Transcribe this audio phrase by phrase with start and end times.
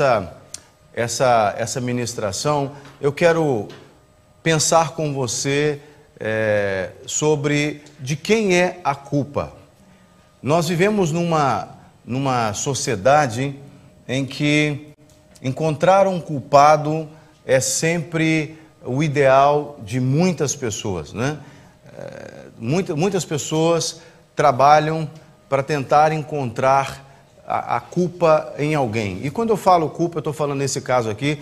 [0.00, 0.32] essa,
[0.94, 3.66] essa, essa ministração, eu quero
[4.44, 5.80] pensar com você
[6.20, 9.52] é, sobre de quem é a culpa.
[10.40, 11.70] Nós vivemos numa,
[12.04, 13.58] numa sociedade
[14.06, 14.92] em que
[15.42, 17.08] encontrar um culpado
[17.44, 21.12] é sempre o ideal de muitas pessoas.
[21.12, 21.40] Né?
[21.98, 24.00] É, muita, muitas pessoas
[24.36, 25.10] trabalham
[25.48, 27.07] para tentar encontrar
[27.48, 29.20] a, a culpa em alguém.
[29.22, 31.40] E quando eu falo culpa, eu estou falando nesse caso aqui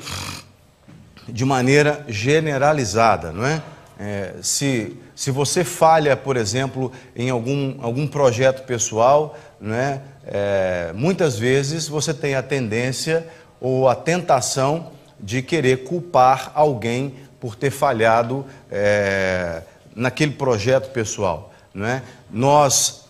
[1.28, 3.60] de maneira generalizada, não é?
[3.98, 4.34] é?
[4.40, 10.00] se, se você falha, por exemplo, em algum, algum projeto pessoal, não é?
[10.24, 10.92] é?
[10.94, 13.26] muitas vezes você tem a tendência
[13.60, 19.62] ou a tentação de querer culpar alguém por ter falhado é,
[19.94, 21.52] naquele projeto pessoal.
[21.74, 22.02] Não é?
[22.30, 23.06] Nós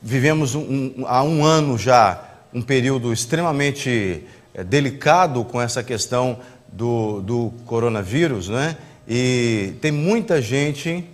[0.00, 6.38] vivemos um, um, há um ano já um período extremamente é, delicado com essa questão
[6.72, 8.76] do, do coronavírus, né?
[9.06, 11.04] E tem muita gente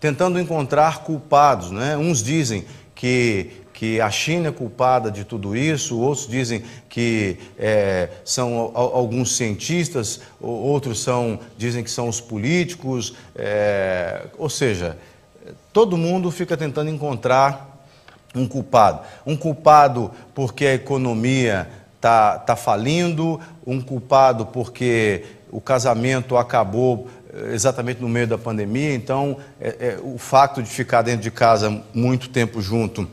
[0.00, 1.96] tentando encontrar culpados, né?
[1.96, 8.08] Uns dizem que que a China é culpada de tudo isso, outros dizem que é,
[8.24, 14.98] são alguns cientistas, outros são, dizem que são os políticos, é, ou seja,
[15.72, 17.67] todo mundo fica tentando encontrar
[18.38, 19.00] um culpado.
[19.26, 27.54] Um culpado porque a economia está tá falindo, um culpado porque o casamento acabou eh,
[27.54, 31.82] exatamente no meio da pandemia, então é, é, o fato de ficar dentro de casa
[31.92, 33.08] muito tempo junto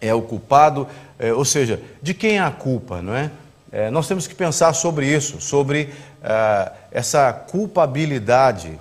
[0.00, 0.86] é o culpado,
[1.18, 3.30] é, ou seja, de quem é a culpa, não é?
[3.72, 8.78] é nós temos que pensar sobre isso, sobre ah, essa culpabilidade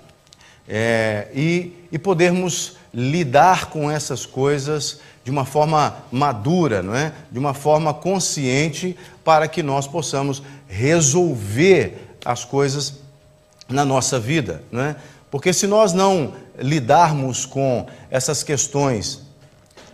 [1.34, 7.12] e, e podermos lidar com essas coisas de uma forma madura, não é?
[7.30, 12.94] De uma forma consciente para que nós possamos resolver as coisas
[13.68, 14.96] na nossa vida, não é?
[15.30, 19.22] Porque se nós não lidarmos com essas questões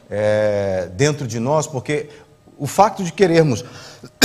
[0.07, 2.11] é, dentro de nós, porque
[2.55, 3.65] o fato de querermos,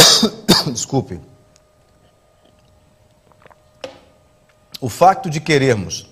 [0.70, 1.18] desculpe,
[4.78, 6.06] o fato de querermos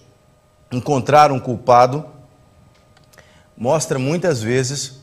[0.73, 2.16] encontrar um culpado
[3.57, 5.01] mostra muitas vezes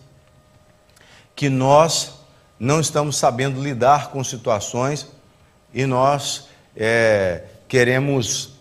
[1.36, 2.14] que nós
[2.59, 5.08] não estamos sabendo lidar com situações
[5.74, 8.53] e nós é, queremos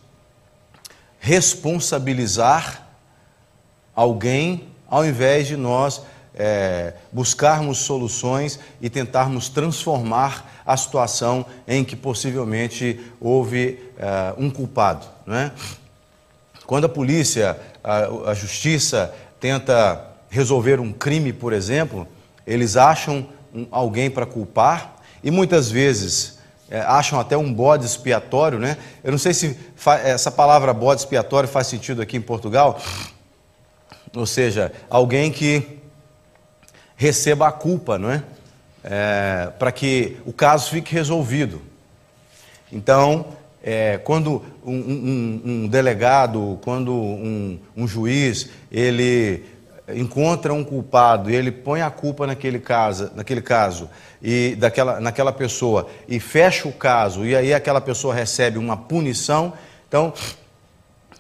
[1.20, 2.88] responsabilizar
[3.94, 6.02] alguém ao invés de nós
[6.34, 15.06] é, buscarmos soluções e tentarmos transformar a situação em que possivelmente houve é, um culpado.
[15.26, 15.52] Não é?
[16.66, 22.06] Quando a polícia, a, a justiça tenta resolver um crime, por exemplo,
[22.46, 26.38] eles acham um, alguém para culpar e muitas vezes
[26.70, 28.76] é, acham até um bode expiatório, né?
[29.02, 29.58] Eu não sei se
[30.04, 32.80] essa palavra bode expiatório faz sentido aqui em Portugal,
[34.14, 35.80] ou seja, alguém que
[36.94, 38.22] receba a culpa, não é?
[38.84, 41.60] é para que o caso fique resolvido.
[42.70, 43.26] Então,
[43.62, 49.44] é, quando um, um, um, delegado, quando um, um, juiz, ele
[49.94, 53.88] encontra um culpado e ele põe a culpa naquele caso, naquele caso
[54.20, 59.52] e daquela, naquela pessoa e fecha o caso e aí aquela pessoa recebe uma punição,
[59.88, 60.12] então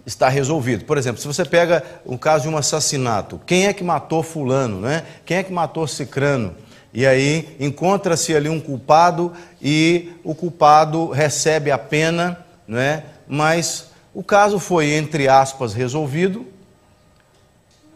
[0.04, 0.84] está resolvido.
[0.84, 4.80] Por exemplo, se você pega o caso de um assassinato, quem é que matou fulano,
[4.80, 5.04] né?
[5.24, 6.54] Quem é que matou cicrano?
[6.92, 13.04] E aí encontra-se ali um culpado e o culpado recebe a pena, não é?
[13.26, 16.46] Mas o caso foi entre aspas resolvido,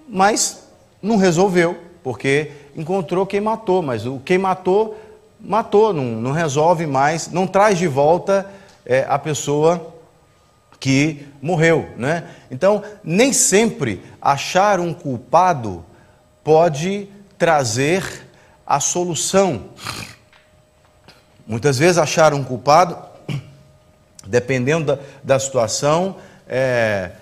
[0.08, 0.66] mas
[1.02, 4.96] não resolveu, porque encontrou quem matou, mas o quem matou
[5.40, 8.50] matou, não, não resolve mais, não traz de volta
[8.84, 9.94] é, a pessoa
[10.78, 12.28] que morreu, né?
[12.50, 15.84] Então, nem sempre achar um culpado
[16.44, 17.08] pode
[17.38, 18.25] trazer
[18.66, 19.66] a solução.
[21.46, 22.98] Muitas vezes achar um culpado,
[24.26, 26.16] dependendo da, da situação,
[26.48, 27.12] é,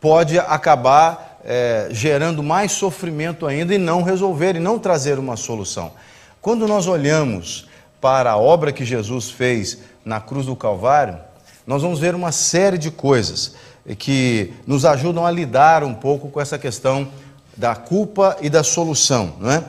[0.00, 5.92] pode acabar é, gerando mais sofrimento ainda e não resolver e não trazer uma solução.
[6.40, 7.68] Quando nós olhamos
[8.00, 11.18] para a obra que Jesus fez na cruz do Calvário,
[11.66, 13.54] nós vamos ver uma série de coisas
[13.98, 17.08] que nos ajudam a lidar um pouco com essa questão
[17.56, 19.64] da culpa e da solução, não é?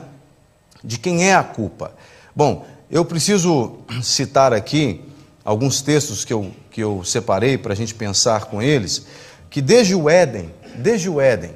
[0.82, 1.94] De quem é a culpa?
[2.34, 5.04] Bom, eu preciso citar aqui
[5.44, 9.06] alguns textos que eu, que eu separei para a gente pensar com eles,
[9.48, 11.54] que desde o Éden, desde o Éden,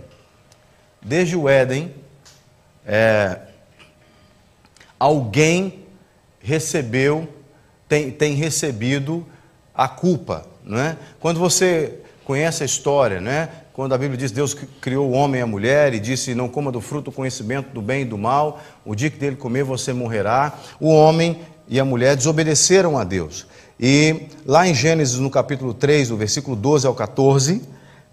[1.02, 1.94] desde o Éden,
[2.86, 3.38] é,
[4.98, 5.84] alguém
[6.40, 7.28] recebeu,
[7.88, 9.26] tem, tem recebido
[9.74, 10.46] a culpa.
[10.64, 10.96] Não é?
[11.20, 13.48] Quando você conhece a história, né?
[13.74, 16.70] Quando a Bíblia diz Deus criou o homem e a mulher e disse: Não coma
[16.70, 19.92] do fruto do conhecimento do bem e do mal, o dia que dele comer você
[19.92, 20.52] morrerá.
[20.78, 23.48] O homem e a mulher desobedeceram a Deus.
[23.78, 27.62] E lá em Gênesis, no capítulo 3, do versículo 12 ao 14,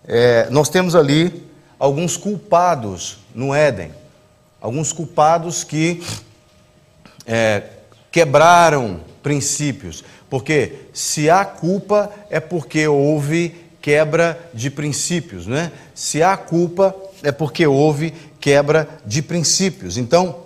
[0.04, 1.46] é, nós temos ali
[1.78, 3.92] alguns culpados no Éden.
[4.60, 6.02] Alguns culpados que
[7.28, 7.62] é,
[8.12, 10.04] quebraram princípios.
[10.28, 15.72] Porque se há culpa, é porque houve quebra de princípios, né?
[15.96, 19.98] Se há culpa, é porque houve quebra de princípios.
[19.98, 20.38] Então,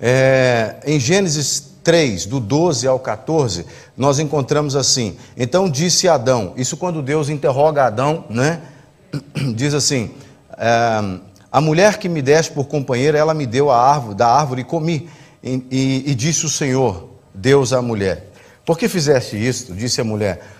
[0.00, 3.66] é, em Gênesis 3, do 12 ao 14,
[3.96, 8.60] nós encontramos assim: Então disse Adão, isso quando Deus interroga Adão, né?
[9.54, 10.10] Diz assim:
[10.58, 11.20] é,
[11.50, 14.64] A mulher que me deste por companheira, ela me deu a árvore, da árvore e
[14.64, 15.08] comi.
[15.42, 18.30] E, e, e disse o Senhor, Deus à mulher:
[18.64, 19.74] Por que fizeste isto?
[19.74, 20.53] Disse a mulher: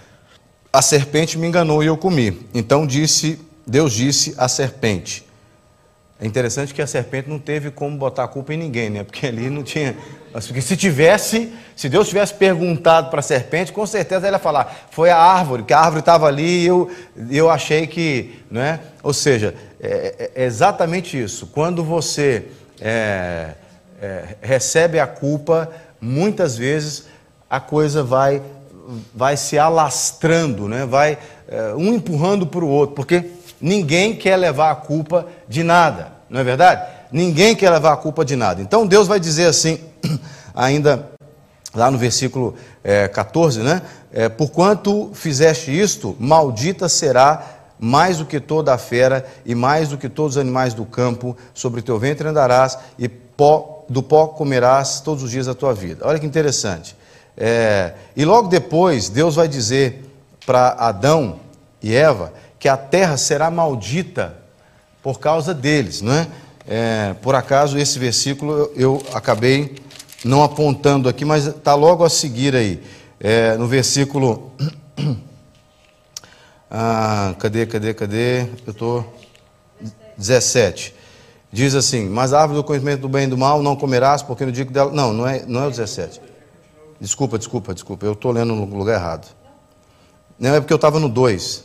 [0.74, 2.48] A serpente me enganou e eu comi.
[2.52, 5.24] Então disse, Deus disse à serpente:
[6.20, 9.04] é interessante que a serpente não teve como botar a culpa em ninguém, né?
[9.04, 9.96] Porque ali não tinha.
[10.32, 14.88] Porque se tivesse, se Deus tivesse perguntado para a serpente, com certeza ela ia falar:
[14.90, 16.90] foi a árvore, que a árvore estava ali e eu,
[17.30, 18.42] eu achei que.
[18.50, 18.80] Né?
[19.02, 21.46] Ou seja, é, é exatamente isso.
[21.48, 22.46] Quando você
[22.80, 23.50] é,
[24.02, 27.06] é, recebe a culpa, muitas vezes
[27.50, 28.42] a coisa vai,
[29.14, 30.84] vai se alastrando, né?
[30.86, 36.14] vai é, um empurrando para o outro, porque ninguém quer levar a culpa de nada
[36.34, 36.84] não é verdade?
[37.12, 38.60] Ninguém quer levar a culpa de nada.
[38.60, 39.78] Então Deus vai dizer assim,
[40.52, 41.10] ainda
[41.72, 43.82] lá no versículo é, 14, né?
[44.12, 47.44] É, Porquanto fizeste isto, maldita será
[47.78, 51.36] mais do que toda a fera e mais do que todos os animais do campo,
[51.52, 56.04] sobre teu ventre andarás e pó, do pó comerás todos os dias da tua vida.
[56.04, 56.96] Olha que interessante.
[57.36, 60.04] É, e logo depois, Deus vai dizer
[60.46, 61.40] para Adão
[61.82, 64.36] e Eva que a terra será maldita
[65.02, 66.26] por causa deles, não é?
[66.66, 69.76] é por acaso esse versículo eu, eu, acabei
[70.24, 72.82] não apontando aqui, mas está logo a seguir aí,
[73.20, 74.52] é, no versículo.
[76.76, 78.40] Ah, cadê, cadê, cadê?
[78.66, 79.14] Eu estou.
[80.16, 80.92] 17.
[81.52, 84.44] Diz assim: Mas a árvore do conhecimento do bem e do mal não comerás, porque
[84.44, 84.90] no dia que dela.
[84.90, 86.20] Não, não é, não é o 17.
[87.04, 88.06] Desculpa, desculpa, desculpa.
[88.06, 89.28] Eu estou lendo no lugar errado.
[90.38, 91.64] Não, é porque eu estava no 2.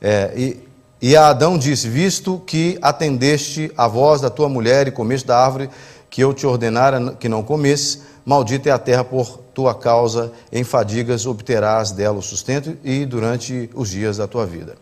[0.00, 5.26] É, e e Adão disse: Visto que atendeste a voz da tua mulher e comeste
[5.26, 5.68] da árvore
[6.08, 10.62] que eu te ordenara que não comesse, maldita é a terra por tua causa, em
[10.62, 14.76] fadigas obterás dela o sustento e durante os dias da tua vida.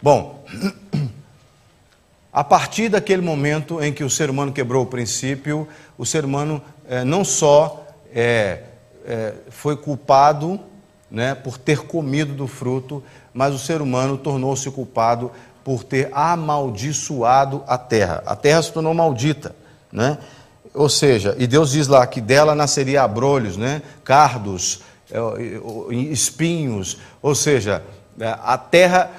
[0.00, 0.44] Bom,
[2.32, 5.66] a partir daquele momento em que o ser humano quebrou o princípio,
[5.98, 7.84] o ser humano é, não só
[8.14, 8.60] é,
[9.04, 10.58] é, foi culpado
[11.10, 13.02] né, por ter comido do fruto,
[13.32, 15.30] mas o ser humano tornou-se culpado
[15.62, 18.22] por ter amaldiçoado a terra.
[18.26, 19.54] A terra se tornou maldita,
[19.92, 20.18] né?
[20.74, 23.80] Ou seja, e Deus diz lá que dela nasceria abrolhos, né?
[24.02, 25.18] Cardos, é,
[26.10, 27.82] espinhos, ou seja,
[28.18, 29.10] é, a terra,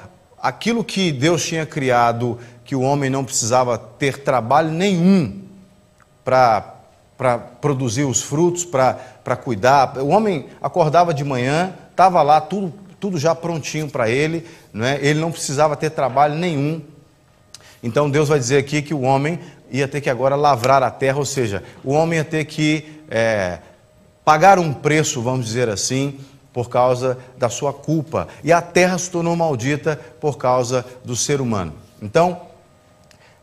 [0.41, 5.41] aquilo que Deus tinha criado, que o homem não precisava ter trabalho nenhum
[6.23, 6.74] para
[7.17, 9.97] para produzir os frutos, para cuidar.
[9.97, 12.73] O homem acordava de manhã, estava lá tudo
[13.05, 14.97] tudo já prontinho para ele, não é?
[14.99, 16.81] ele não precisava ter trabalho nenhum.
[17.83, 21.19] Então Deus vai dizer aqui que o homem ia ter que agora lavrar a terra,
[21.19, 23.59] ou seja, o homem ia ter que é,
[24.23, 26.19] pagar um preço, vamos dizer assim,
[26.51, 28.27] por causa da sua culpa.
[28.43, 31.73] E a terra se tornou maldita por causa do ser humano.
[32.01, 32.41] Então,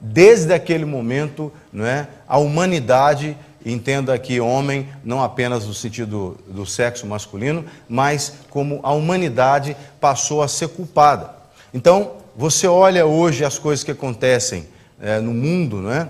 [0.00, 6.66] desde aquele momento, não é, a humanidade Entenda aqui homem não apenas no sentido do
[6.66, 11.30] sexo masculino, mas como a humanidade passou a ser culpada.
[11.72, 14.66] Então, você olha hoje as coisas que acontecem
[15.00, 16.08] é, no mundo, não é?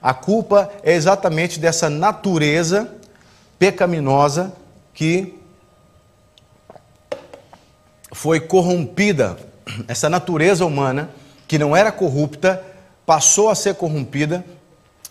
[0.00, 2.88] A culpa é exatamente dessa natureza
[3.58, 4.52] pecaminosa
[4.94, 5.34] que
[8.12, 9.36] foi corrompida.
[9.88, 11.10] Essa natureza humana,
[11.48, 12.62] que não era corrupta,
[13.04, 14.44] passou a ser corrompida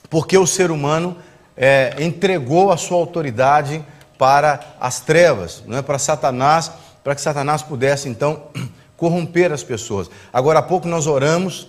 [0.10, 1.18] porque o ser humano
[1.58, 3.84] é, entregou a sua autoridade
[4.18, 6.72] para as trevas, não é para Satanás,
[7.04, 8.44] para que Satanás pudesse então
[8.98, 10.10] corromper as pessoas.
[10.32, 11.68] Agora há pouco nós oramos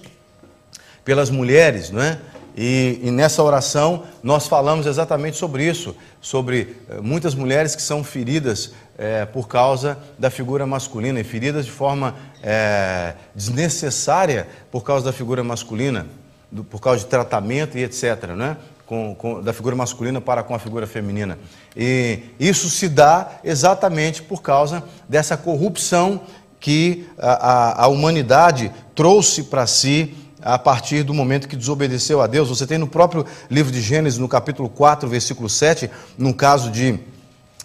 [1.05, 2.19] pelas mulheres, não é?
[2.57, 8.03] E, e, nessa oração nós falamos exatamente sobre isso, sobre eh, muitas mulheres que são
[8.03, 15.05] feridas eh, por causa da figura masculina, e feridas de forma eh, desnecessária por causa
[15.05, 16.07] da figura masculina
[16.51, 18.27] do, por causa de tratamento e etc.
[18.37, 18.57] Né?
[18.87, 21.39] com, com, da figura masculina para com a figura feminina.
[21.77, 26.23] E isso se dá exatamente por causa dessa corrupção
[26.61, 32.27] que a, a, a humanidade trouxe para si a partir do momento que desobedeceu a
[32.27, 32.49] Deus.
[32.49, 36.99] Você tem no próprio livro de Gênesis, no capítulo 4, versículo 7, no caso de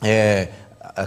[0.02, 0.50] é,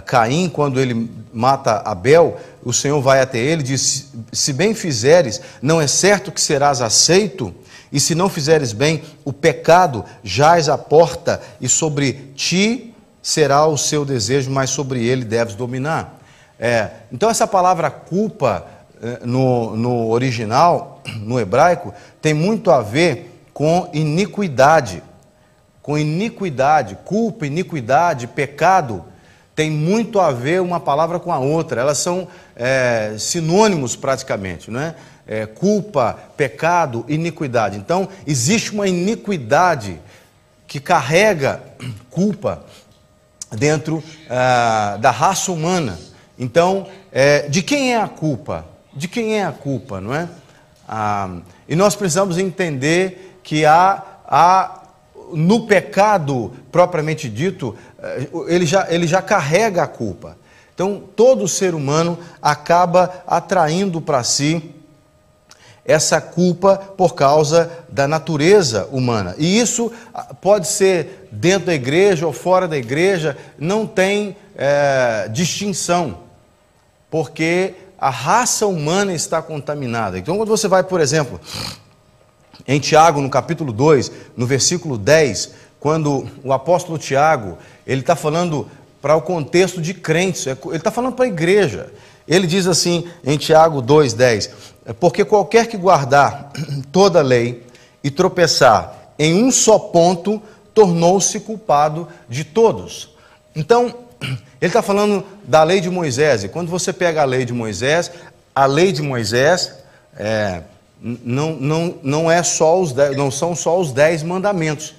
[0.01, 5.41] Caim, quando ele mata Abel, o Senhor vai até ele e diz: Se bem fizeres,
[5.61, 7.53] não é certo que serás aceito?
[7.91, 13.77] E se não fizeres bem, o pecado jaz à porta, e sobre ti será o
[13.77, 16.19] seu desejo, mas sobre ele deves dominar.
[16.59, 18.65] É, então, essa palavra culpa
[19.01, 25.01] é, no, no original, no hebraico, tem muito a ver com iniquidade.
[25.81, 29.05] Com iniquidade, culpa, iniquidade, pecado,
[29.55, 31.79] tem muito a ver uma palavra com a outra.
[31.79, 34.95] Elas são é, sinônimos praticamente, não é?
[35.25, 35.45] é?
[35.45, 37.77] Culpa, pecado, iniquidade.
[37.77, 39.99] Então, existe uma iniquidade
[40.67, 41.63] que carrega
[42.09, 42.65] culpa
[43.51, 45.97] dentro ah, da raça humana.
[46.37, 48.65] Então, é, de quem é a culpa?
[48.93, 50.27] De quem é a culpa, não é?
[50.87, 54.81] Ah, e nós precisamos entender que há, há
[55.33, 57.75] no pecado propriamente dito,
[58.47, 60.37] ele já, ele já carrega a culpa.
[60.73, 64.75] Então, todo ser humano acaba atraindo para si
[65.85, 69.35] essa culpa por causa da natureza humana.
[69.37, 75.29] E isso ah, pode ser dentro da igreja ou fora da igreja, não tem é,
[75.31, 76.19] distinção,
[77.09, 80.17] porque a raça humana está contaminada.
[80.17, 81.39] Então, quando você vai, por exemplo,
[82.67, 88.69] em Tiago, no capítulo 2, no versículo 10, quando o apóstolo Tiago, ele está falando
[89.01, 91.91] para o contexto de crentes, é ele está falando para a igreja.
[92.27, 94.49] Ele diz assim em Tiago 2,10:
[94.85, 96.51] é Porque qualquer que guardar
[96.91, 97.63] toda a lei
[98.03, 100.41] e tropeçar em um só ponto,
[100.73, 103.15] tornou-se culpado de todos.
[103.55, 107.53] Então, ele está falando da lei de Moisés, e quando você pega a lei de
[107.53, 108.11] Moisés,
[108.53, 109.73] a lei de Moisés
[110.17, 110.61] é,
[111.01, 114.93] não, não, não, é só os dez, não são só os dez mandamentos.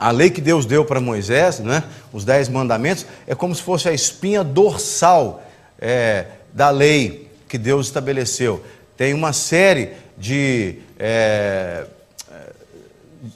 [0.00, 3.86] A lei que Deus deu para Moisés, né, os dez mandamentos, é como se fosse
[3.86, 5.42] a espinha dorsal
[5.78, 8.64] é, da lei que Deus estabeleceu.
[8.96, 11.84] Tem uma série de, é,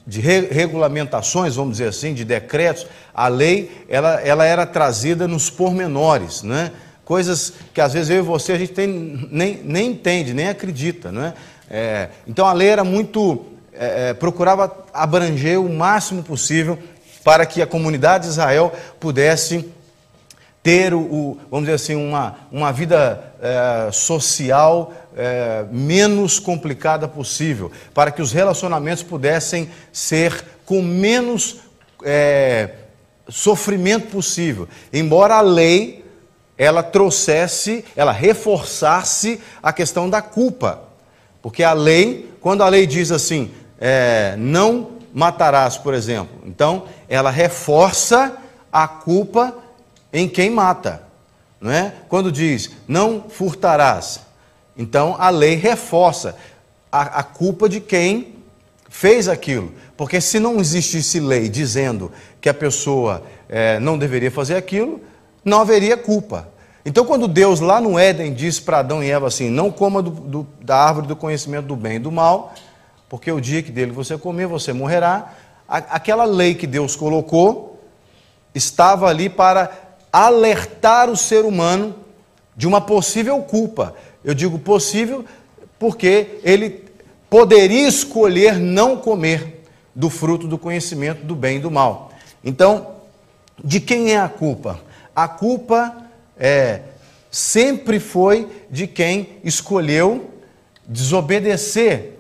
[0.07, 2.87] de re regulamentações, vamos dizer assim, de decretos.
[3.13, 6.73] A lei ela, ela era trazida nos pormenores, né?
[7.05, 11.13] coisas que às vezes eu e você a gente tem, nem, nem entende, nem acredita.
[11.13, 11.35] Né?
[11.71, 16.79] É, então a lei era muito é, é, procurava abranger o máximo possível
[17.23, 19.69] para que a comunidade de Israel pudesse
[20.63, 28.11] ter, o, vamos dizer assim, uma, uma vida é, social é, menos complicada possível, para
[28.11, 31.61] que os relacionamentos pudessem ser com menos
[32.03, 32.71] é,
[33.29, 34.69] sofrimento possível.
[34.93, 36.05] Embora a lei
[36.57, 40.83] ela trouxesse, ela reforçasse a questão da culpa.
[41.43, 43.51] Porque a lei, quando a lei diz assim,
[43.87, 46.39] é, não matarás, por exemplo.
[46.47, 48.35] Então, ela reforça
[48.73, 49.55] a culpa
[50.11, 51.03] em quem mata.
[51.61, 51.93] Não é?
[52.09, 54.21] Quando diz não furtarás,
[54.75, 56.35] então a lei reforça
[56.91, 58.37] a, a culpa de quem
[58.89, 59.71] fez aquilo.
[59.99, 62.11] Porque se não existisse lei dizendo
[62.41, 64.99] que a pessoa é, não deveria fazer aquilo,
[65.45, 66.49] não haveria culpa.
[66.87, 70.11] Então, quando Deus lá no Éden disse para Adão e Eva assim: não coma do,
[70.11, 72.55] do, da árvore do conhecimento do bem e do mal,
[73.15, 75.33] porque o dia que dele você comer, você morrerá.
[75.69, 77.81] Aquela lei que Deus colocou
[78.53, 79.71] estava ali para
[80.13, 81.95] alertar o ser humano
[82.57, 83.95] de uma possível culpa.
[84.25, 85.25] Eu digo possível
[85.79, 86.87] porque ele
[87.31, 89.63] poderia escolher não comer
[89.95, 92.11] do fruto do conhecimento do bem e do mal.
[92.43, 92.97] Então,
[93.63, 94.81] de quem é a culpa?
[95.15, 95.99] A culpa
[96.37, 96.81] é
[97.31, 100.33] sempre foi de quem escolheu
[100.89, 102.15] desobedecer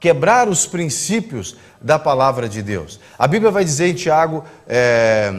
[0.00, 2.98] quebrar os princípios da palavra de Deus.
[3.18, 5.30] A Bíblia vai dizer em Tiago, é,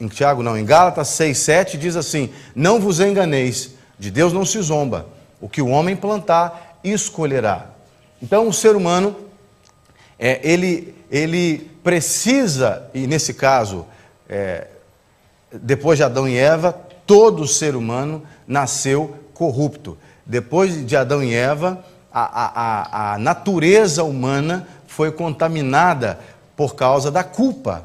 [0.00, 4.44] em Tiago não, em Gálatas 6, 7, diz assim: Não vos enganeis, de Deus não
[4.44, 5.06] se zomba,
[5.40, 7.66] o que o homem plantar, escolherá.
[8.20, 9.16] Então o ser humano,
[10.18, 13.86] é, ele, ele precisa, e nesse caso,
[14.28, 14.66] é,
[15.52, 16.72] depois de Adão e Eva,
[17.06, 19.96] todo ser humano nasceu corrupto.
[20.24, 26.18] Depois de Adão e Eva, a, a, a natureza humana foi contaminada
[26.56, 27.84] por causa da culpa.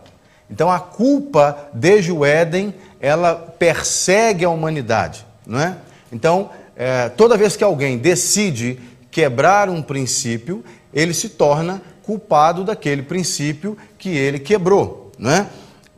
[0.49, 5.77] Então a culpa, desde o Éden, ela persegue a humanidade, não é?
[6.11, 8.79] Então, é, toda vez que alguém decide
[9.11, 10.63] quebrar um princípio,
[10.93, 15.11] ele se torna culpado daquele princípio que ele quebrou.
[15.17, 15.47] Né?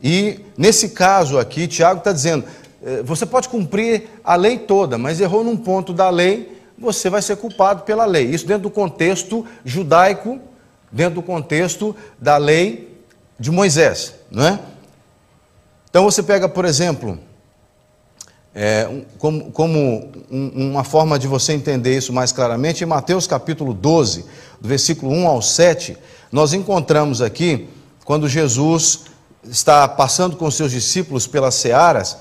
[0.02, 2.44] E nesse caso aqui, Tiago está dizendo:
[2.82, 7.20] eh, você pode cumprir a lei toda, mas errou num ponto da lei, você vai
[7.20, 8.24] ser culpado pela lei.
[8.24, 10.40] Isso dentro do contexto judaico,
[10.90, 13.02] dentro do contexto da lei
[13.38, 14.14] de Moisés.
[14.30, 14.58] Não é?
[15.90, 17.18] Então você pega, por exemplo,
[18.54, 24.24] é, como, como uma forma de você entender isso mais claramente, em Mateus capítulo 12,
[24.60, 25.96] do versículo 1 ao 7,
[26.30, 27.68] nós encontramos aqui,
[28.04, 29.04] quando Jesus
[29.44, 32.18] está passando com seus discípulos pelas searas,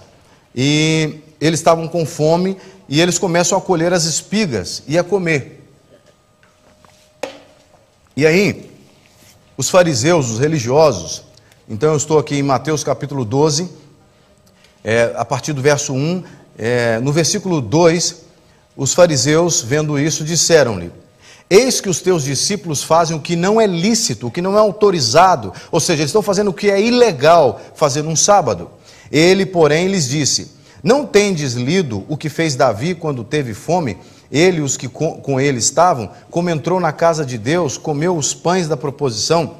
[0.55, 2.57] e eles estavam com fome,
[2.87, 5.63] e eles começam a colher as espigas e a comer.
[8.15, 8.71] E aí,
[9.57, 11.23] os fariseus, os religiosos,
[11.69, 13.69] então eu estou aqui em Mateus capítulo 12,
[14.83, 16.23] é, a partir do verso 1,
[16.57, 18.23] é, no versículo 2,
[18.75, 20.91] os fariseus, vendo isso, disseram-lhe:
[21.49, 24.59] Eis que os teus discípulos fazem o que não é lícito, o que não é
[24.59, 28.69] autorizado, ou seja, eles estão fazendo o que é ilegal fazer num sábado.
[29.11, 33.97] Ele, porém, lhes disse: Não tendes lido o que fez Davi quando teve fome?
[34.31, 38.33] Ele e os que com, ele estavam, como entrou na casa de Deus, comeu os
[38.33, 39.55] pães da proposição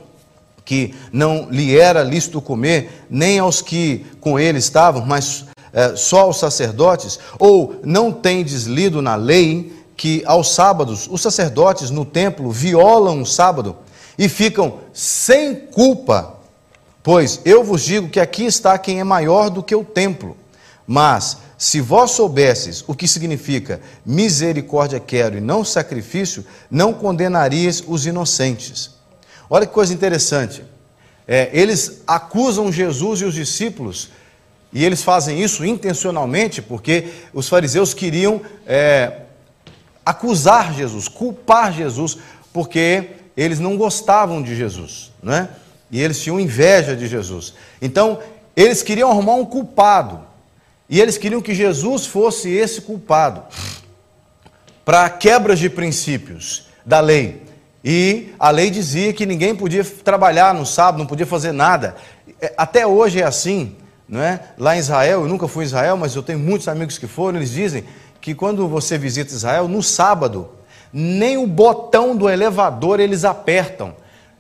[0.68, 6.22] que não lhe era lícito comer, nem aos que com ele estavam, mas é, só
[6.22, 7.18] aos sacerdotes?
[7.40, 13.26] Ou não tendes lido na lei que aos sábados os sacerdotes no templo violam o
[13.26, 13.78] sábado
[14.18, 16.34] e ficam sem culpa?
[17.02, 20.36] Pois eu vos digo que aqui está quem é maior do que o templo.
[20.88, 28.06] Mas se vós soubesses o que significa misericórdia quero e não sacrifício, não condenarias os
[28.06, 28.92] inocentes.
[29.50, 30.64] Olha que coisa interessante.
[31.28, 34.10] É, eles acusam Jesus e os discípulos,
[34.72, 39.24] e eles fazem isso intencionalmente, porque os fariseus queriam é,
[40.06, 42.18] acusar Jesus, culpar Jesus,
[42.54, 45.50] porque eles não gostavam de Jesus, né?
[45.92, 47.54] e eles tinham inveja de Jesus.
[47.82, 48.20] Então,
[48.56, 50.27] eles queriam arrumar um culpado,
[50.90, 53.44] e eles queriam que Jesus fosse esse culpado
[54.86, 57.44] para quebras de princípios da lei.
[57.84, 61.96] E a lei dizia que ninguém podia trabalhar no sábado, não podia fazer nada.
[62.42, 63.76] É, até hoje é assim,
[64.08, 64.40] não é?
[64.58, 67.38] Lá em Israel, eu nunca fui em Israel, mas eu tenho muitos amigos que foram,
[67.38, 67.84] eles dizem
[68.22, 70.50] que quando você visita Israel, no sábado,
[70.92, 73.94] nem o botão do elevador eles apertam.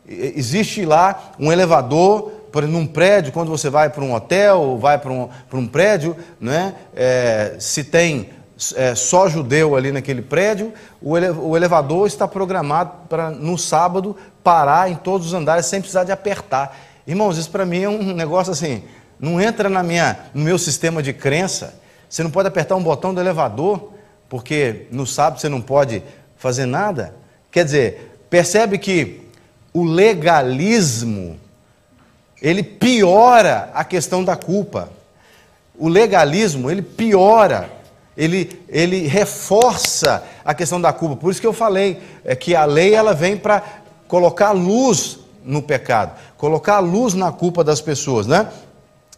[0.08, 2.32] Existe lá um elevador
[2.66, 6.74] num prédio, quando você vai para um hotel, vai para um, para um prédio, né?
[6.96, 8.30] É, se tem
[8.76, 14.16] é, só judeu ali naquele prédio, o, ele, o elevador está programado para no sábado
[14.44, 16.76] parar em todos os andares sem precisar de apertar.
[17.06, 18.84] Irmãos, isso para mim é um negócio assim,
[19.20, 21.76] não entra na minha, no meu sistema de crença.
[22.10, 23.92] Você não pode apertar um botão do elevador,
[24.30, 26.02] porque no sábado você não pode
[26.38, 27.14] fazer nada.
[27.52, 29.22] Quer dizer, percebe que
[29.74, 31.38] o legalismo
[32.42, 34.90] ele piora a questão da culpa.
[35.78, 37.78] O legalismo, ele piora
[38.18, 41.16] ele, ele reforça a questão da culpa.
[41.16, 43.64] Por isso que eu falei é que a lei ela vem para
[44.08, 48.52] colocar luz no pecado, colocar luz na culpa das pessoas, né?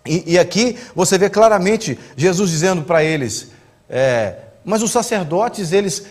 [0.05, 3.51] E, e aqui você vê claramente Jesus dizendo para eles:
[3.89, 6.05] é, mas os sacerdotes, eles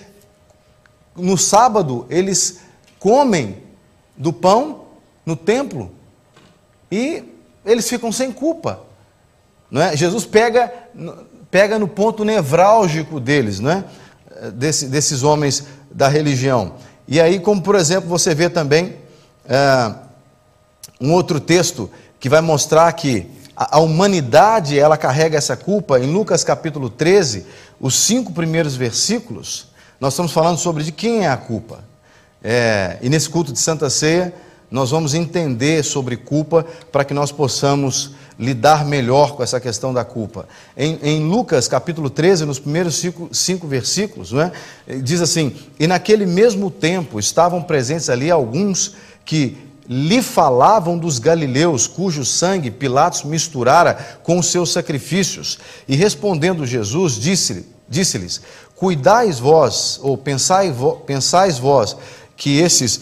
[1.14, 2.60] no sábado, eles
[2.98, 3.62] comem
[4.16, 4.86] do pão
[5.26, 5.90] no templo
[6.90, 7.24] e
[7.64, 8.80] eles ficam sem culpa.
[9.70, 9.96] Não é?
[9.96, 10.72] Jesus pega
[11.50, 13.84] pega no ponto nevrálgico deles, né?
[14.54, 16.74] Desse, desses homens da religião.
[17.06, 18.96] E aí, como por exemplo, você vê também
[19.48, 19.94] é,
[21.00, 26.12] um outro texto que vai mostrar que a, a humanidade ela carrega essa culpa, em
[26.12, 27.46] Lucas capítulo 13,
[27.80, 29.68] os cinco primeiros versículos,
[30.00, 31.80] nós estamos falando sobre de quem é a culpa.
[32.42, 34.32] É, e nesse culto de Santa Ceia,
[34.70, 40.04] nós vamos entender sobre culpa para que nós possamos lidar melhor com essa questão da
[40.04, 40.46] culpa.
[40.76, 44.52] Em, em Lucas capítulo 13, nos primeiros cinco, cinco versículos, não é?
[45.02, 49.56] diz assim: E naquele mesmo tempo estavam presentes ali alguns que
[49.88, 55.58] lhe falavam dos galileus, cujo sangue Pilatos misturara com os seus sacrifícios.
[55.88, 58.40] E respondendo Jesus, disse-lhes: disse
[58.76, 60.72] Cuidais vós, ou pensai,
[61.04, 61.96] pensais vós,
[62.36, 63.00] que esses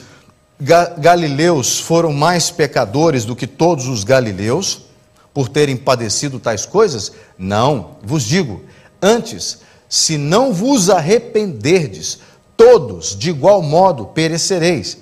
[0.58, 4.82] galileus foram mais pecadores do que todos os galileus,
[5.34, 7.12] por terem padecido tais coisas?
[7.38, 8.62] Não, vos digo,
[9.02, 12.18] antes, se não vos arrependerdes,
[12.56, 14.98] todos de igual modo perecereis.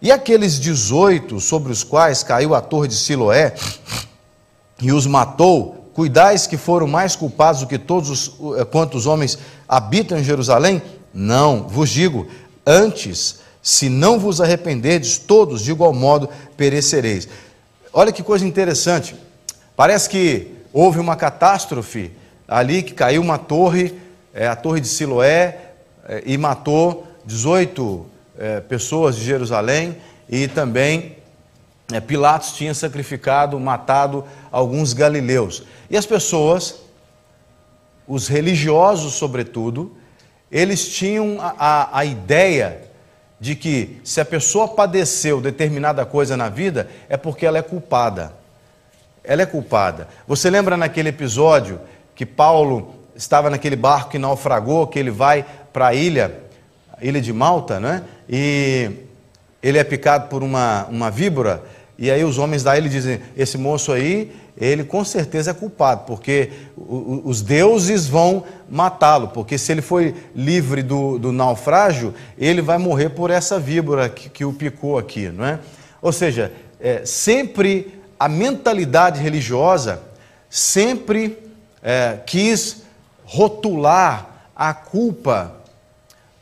[0.00, 3.54] E aqueles dezoito sobre os quais caiu a torre de Siloé
[4.80, 9.38] e os matou, cuidais que foram mais culpados do que todos os, eh, quantos homens
[9.68, 10.82] habitam em Jerusalém?
[11.12, 12.26] Não, vos digo,
[12.66, 17.28] antes Se não vos arrependerdes, todos de igual modo perecereis.
[17.92, 19.14] Olha que coisa interessante.
[19.76, 22.10] Parece que houve uma catástrofe
[22.48, 23.94] ali que caiu uma torre,
[24.34, 25.72] é, a torre de Siloé,
[26.08, 28.06] é, e matou 18
[28.38, 29.96] é, pessoas de Jerusalém
[30.28, 31.16] e também
[31.92, 35.62] é, Pilatos tinha sacrificado, matado alguns galileus.
[35.88, 36.76] E as pessoas,
[38.08, 39.96] os religiosos sobretudo,
[40.50, 42.91] eles tinham a, a, a ideia
[43.42, 48.32] de que se a pessoa padeceu determinada coisa na vida, é porque ela é culpada.
[49.24, 50.06] Ela é culpada.
[50.28, 51.80] Você lembra naquele episódio
[52.14, 56.32] que Paulo estava naquele barco que naufragou, que ele vai para a ilha,
[57.00, 58.04] ilha de Malta, né?
[58.28, 58.92] E
[59.60, 61.64] ele é picado por uma, uma víbora,
[61.98, 66.04] e aí os homens da ilha dizem: esse moço aí, ele com certeza é culpado,
[66.06, 72.78] porque os deuses vão matá-lo, porque se ele foi livre do, do naufrágio, ele vai
[72.78, 75.58] morrer por essa víbora que, que o picou aqui, não é?
[76.00, 80.02] Ou seja, é, sempre a mentalidade religiosa
[80.48, 81.38] sempre
[81.82, 82.82] é, quis
[83.24, 85.56] rotular a culpa,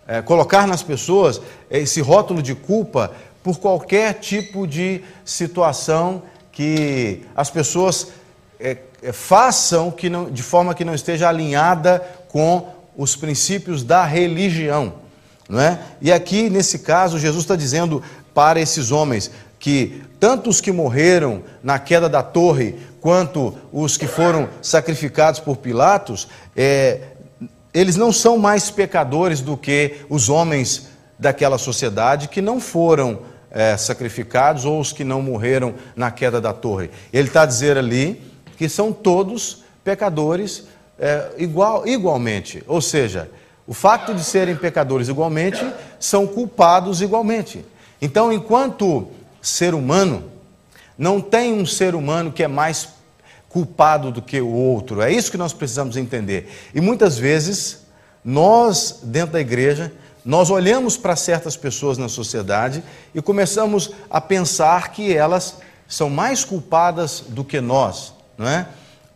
[0.06, 6.22] é, colocar nas pessoas esse rótulo de culpa por qualquer tipo de situação
[6.53, 8.09] que as pessoas
[8.59, 14.05] é, é, façam que não, de forma que não esteja alinhada com os princípios da
[14.05, 14.94] religião.
[15.48, 15.81] Não é?
[16.00, 18.03] E aqui, nesse caso, Jesus está dizendo
[18.35, 24.07] para esses homens que tanto os que morreram na queda da torre, quanto os que
[24.07, 27.00] foram sacrificados por Pilatos, é,
[27.72, 30.89] eles não são mais pecadores do que os homens
[31.20, 36.52] daquela sociedade que não foram é, sacrificados ou os que não morreram na queda da
[36.52, 36.90] torre.
[37.12, 38.22] Ele está dizer ali
[38.56, 40.64] que são todos pecadores
[40.98, 42.62] é, igual, igualmente.
[42.66, 43.30] Ou seja,
[43.66, 45.64] o fato de serem pecadores igualmente
[45.98, 47.64] são culpados igualmente.
[48.00, 49.09] Então, enquanto
[49.42, 50.24] ser humano,
[50.96, 52.88] não tem um ser humano que é mais
[53.48, 55.02] culpado do que o outro.
[55.02, 56.50] É isso que nós precisamos entender.
[56.74, 57.80] E muitas vezes,
[58.24, 59.92] nós, dentro da igreja,
[60.24, 62.83] nós olhamos para certas pessoas na sociedade
[63.14, 65.56] e começamos a pensar que elas
[65.88, 68.66] são mais culpadas do que nós, não é?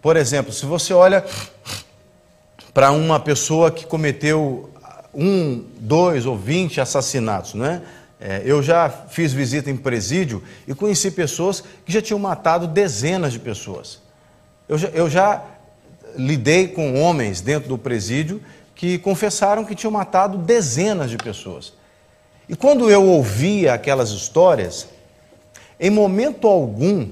[0.01, 1.25] Por exemplo, se você olha
[2.73, 4.71] para uma pessoa que cometeu
[5.15, 7.83] um, dois ou vinte assassinatos, não é?
[8.21, 8.43] é?
[8.45, 13.39] Eu já fiz visita em presídio e conheci pessoas que já tinham matado dezenas de
[13.39, 14.01] pessoas.
[14.69, 15.43] Eu já, eu já
[16.17, 18.43] lidei com homens dentro do presídio
[18.75, 21.73] que confessaram que tinham matado dezenas de pessoas.
[22.49, 24.89] E quando eu ouvia aquelas histórias,
[25.79, 27.09] em momento algum,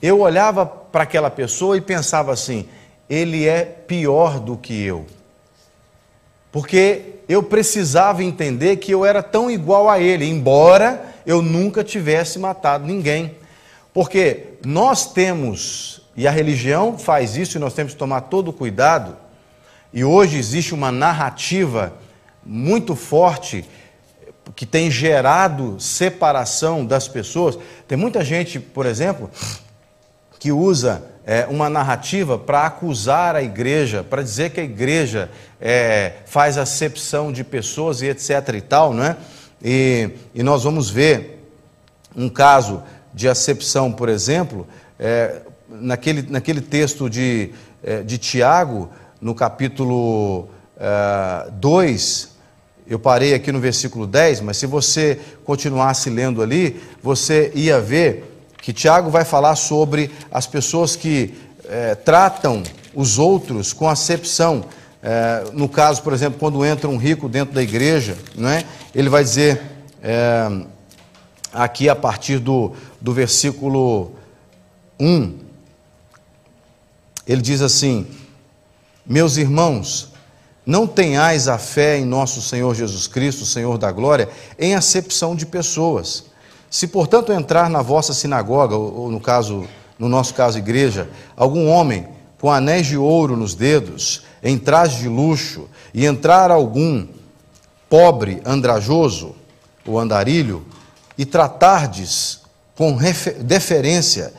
[0.00, 2.68] eu olhava para aquela pessoa e pensava assim:
[3.08, 5.06] ele é pior do que eu.
[6.50, 12.38] Porque eu precisava entender que eu era tão igual a ele, embora eu nunca tivesse
[12.38, 13.36] matado ninguém.
[13.92, 18.52] Porque nós temos, e a religião faz isso, e nós temos que tomar todo o
[18.52, 19.16] cuidado
[19.92, 21.92] e hoje existe uma narrativa
[22.44, 23.64] muito forte
[24.54, 27.58] que tem gerado separação das pessoas.
[27.86, 29.30] Tem muita gente, por exemplo,
[30.38, 36.14] que usa é, uma narrativa para acusar a igreja, para dizer que a igreja é,
[36.26, 38.54] faz acepção de pessoas e etc.
[38.54, 39.16] e tal, não é?
[39.62, 41.44] E, e nós vamos ver
[42.16, 44.66] um caso de acepção, por exemplo,
[44.98, 47.50] é, naquele, naquele texto de,
[47.82, 48.90] é, de Tiago,
[49.20, 50.48] no capítulo
[51.52, 52.38] 2, uh, eh,
[52.86, 58.36] eu parei aqui no versículo 10, mas se você continuasse lendo ali, você ia ver
[58.62, 62.62] que Tiago vai falar sobre as pessoas que eh, tratam
[62.94, 64.64] os outros com acepção.
[65.02, 68.64] Eh, no caso, por exemplo, quando entra um rico dentro da igreja, não é?
[68.94, 69.60] ele vai dizer
[71.52, 74.12] aqui a partir do, do versículo
[74.98, 75.38] 1,
[77.26, 78.06] ele diz assim:
[79.08, 80.12] meus irmãos,
[80.66, 85.46] não tenhais a fé em nosso Senhor Jesus Cristo, Senhor da glória, em acepção de
[85.46, 86.24] pessoas.
[86.70, 89.66] Se, portanto, entrar na vossa sinagoga, ou no caso,
[89.98, 92.06] no nosso caso, igreja, algum homem
[92.38, 97.06] com anéis de ouro nos dedos, em traje de luxo, e entrar algum
[97.88, 99.34] pobre andrajoso,
[99.86, 100.66] ou andarilho,
[101.16, 102.40] e tratardes
[102.76, 102.96] com
[103.40, 104.34] deferência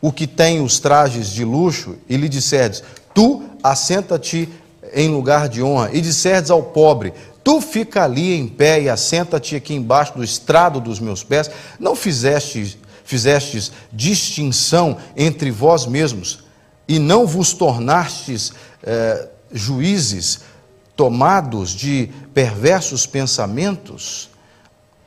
[0.00, 2.82] o que tem os trajes de luxo, e lhe disserdes,
[3.12, 4.46] tu assenta-te
[4.92, 9.56] em lugar de honra, e disserdes ao pobre: Tu fica ali em pé e assenta-te
[9.56, 11.50] aqui embaixo do estrado dos meus pés,
[11.80, 16.44] não fizestes, fizestes distinção entre vós mesmos,
[16.86, 20.40] e não vos tornastes eh, juízes
[20.94, 24.30] tomados de perversos pensamentos?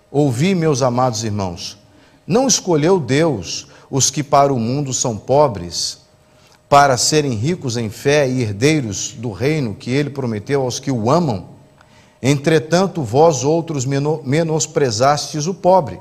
[0.10, 1.78] Ouvi, meus amados irmãos,
[2.26, 6.07] não escolheu Deus os que para o mundo são pobres,
[6.70, 11.10] para serem ricos em fé e herdeiros do reino que ele prometeu aos que o
[11.10, 11.46] amam?
[12.22, 16.00] Entretanto, vós outros menosprezastes o pobre.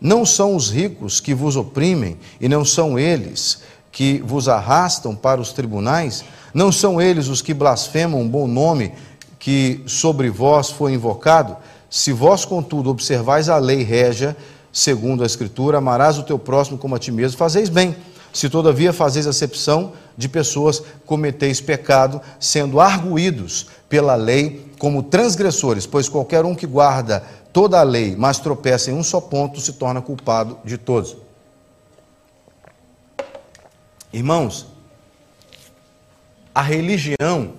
[0.00, 5.40] Não são os ricos que vos oprimem, e não são eles que vos arrastam para
[5.40, 6.24] os tribunais?
[6.52, 8.92] Não são eles os que blasfemam o bom nome
[9.38, 11.56] que sobre vós foi invocado?
[11.88, 14.36] Se vós, contudo, observais a lei régia,
[14.70, 17.96] segundo a Escritura, amarás o teu próximo como a ti mesmo, fazeis bem.
[18.36, 26.06] Se todavia fazeis acepção de pessoas, cometeis pecado, sendo arguídos pela lei como transgressores, pois
[26.06, 30.02] qualquer um que guarda toda a lei, mas tropeça em um só ponto, se torna
[30.02, 31.16] culpado de todos.
[34.12, 34.66] Irmãos,
[36.54, 37.54] a religião,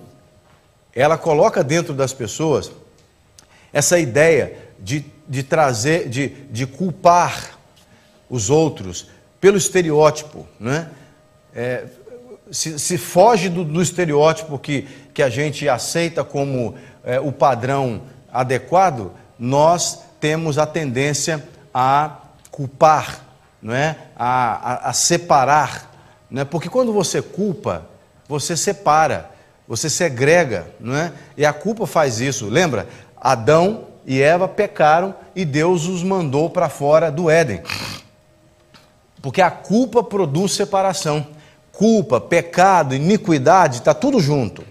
[0.94, 2.70] ela coloca dentro das pessoas
[3.72, 7.58] essa ideia de, de trazer, de, de culpar
[8.30, 10.88] os outros pelo estereótipo, né?
[11.54, 11.84] É,
[12.50, 16.74] se, se, foge do, do, estereótipo que, que a gente aceita como
[17.04, 22.16] é, o padrão adequado, nós temos a tendência a
[22.50, 23.24] culpar,
[23.62, 23.96] não é?
[24.16, 25.90] a, a, a separar.
[26.30, 26.44] Não é?
[26.44, 27.86] Porque quando você culpa,
[28.26, 29.30] você separa,
[29.66, 31.12] você segrega, não é?
[31.36, 32.46] E a culpa faz isso.
[32.46, 32.88] Lembra?
[33.16, 37.62] Adão e Eva pecaram e Deus os mandou para fora do Éden.
[39.20, 41.26] Porque a culpa produz separação.
[41.72, 44.64] Culpa, pecado, iniquidade, está tudo junto.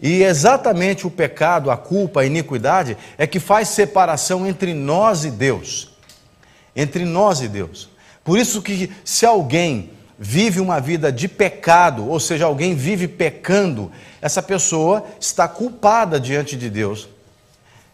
[0.00, 5.30] E exatamente o pecado, a culpa, a iniquidade é que faz separação entre nós e
[5.30, 5.96] Deus.
[6.74, 7.88] Entre nós e Deus.
[8.22, 13.90] Por isso que se alguém vive uma vida de pecado, ou seja, alguém vive pecando,
[14.20, 17.08] essa pessoa está culpada diante de Deus.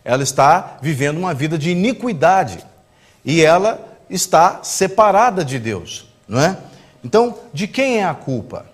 [0.05, 2.65] Ela está vivendo uma vida de iniquidade
[3.25, 6.59] e ela está separada de Deus, não é?
[7.03, 8.67] Então, de quem é a culpa?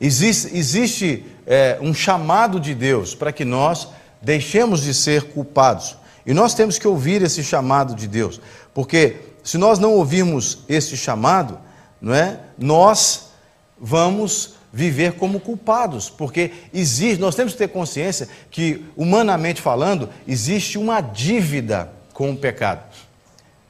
[0.00, 3.88] Existe, existe é, um chamado de Deus para que nós
[4.20, 5.96] deixemos de ser culpados.
[6.26, 8.40] E nós temos que ouvir esse chamado de Deus,
[8.72, 11.58] porque se nós não ouvirmos esse chamado,
[12.00, 12.40] não é?
[12.58, 13.28] Nós
[13.78, 20.78] vamos viver como culpados, porque existe, nós temos que ter consciência que humanamente falando, existe
[20.78, 22.82] uma dívida com o pecado.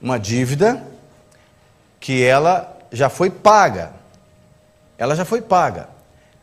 [0.05, 0.83] Uma dívida
[1.99, 3.95] que ela já foi paga.
[4.99, 5.89] Ela já foi paga.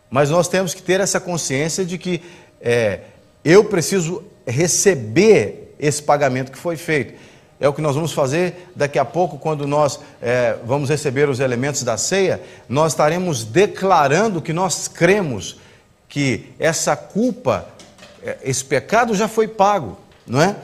[0.09, 2.23] Mas nós temos que ter essa consciência de que
[2.59, 3.01] é,
[3.45, 7.13] eu preciso receber esse pagamento que foi feito.
[7.59, 11.39] É o que nós vamos fazer daqui a pouco, quando nós é, vamos receber os
[11.39, 15.59] elementos da ceia, nós estaremos declarando que nós cremos
[16.09, 17.67] que essa culpa,
[18.23, 20.55] é, esse pecado já foi pago, não é?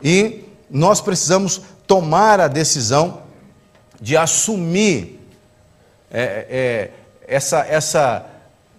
[0.00, 3.22] E nós precisamos tomar a decisão
[4.00, 5.20] de assumir
[6.10, 6.90] é, é
[7.26, 8.26] essa, essa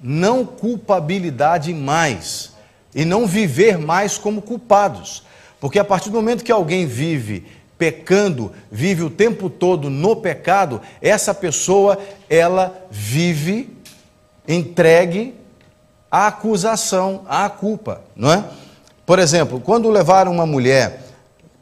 [0.01, 2.51] não culpabilidade mais
[2.93, 5.23] e não viver mais como culpados.
[5.59, 7.45] Porque a partir do momento que alguém vive
[7.77, 11.97] pecando, vive o tempo todo no pecado, essa pessoa
[12.29, 13.75] ela vive
[14.47, 15.33] entregue
[16.09, 18.45] à acusação, à culpa, não é?
[19.05, 21.04] Por exemplo, quando levaram uma mulher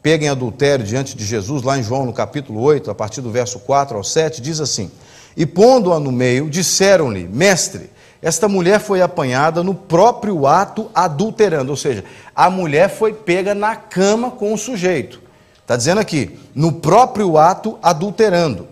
[0.04, 3.30] pega em adultério diante de Jesus, lá em João no capítulo 8, a partir do
[3.30, 4.90] verso 4 ao 7, diz assim:
[5.34, 7.88] E pondo-a no meio, disseram-lhe: Mestre,
[8.20, 12.04] esta mulher foi apanhada no próprio ato adulterando, ou seja,
[12.36, 15.22] a mulher foi pega na cama com o sujeito.
[15.62, 18.68] Está dizendo aqui, no próprio ato adulterando.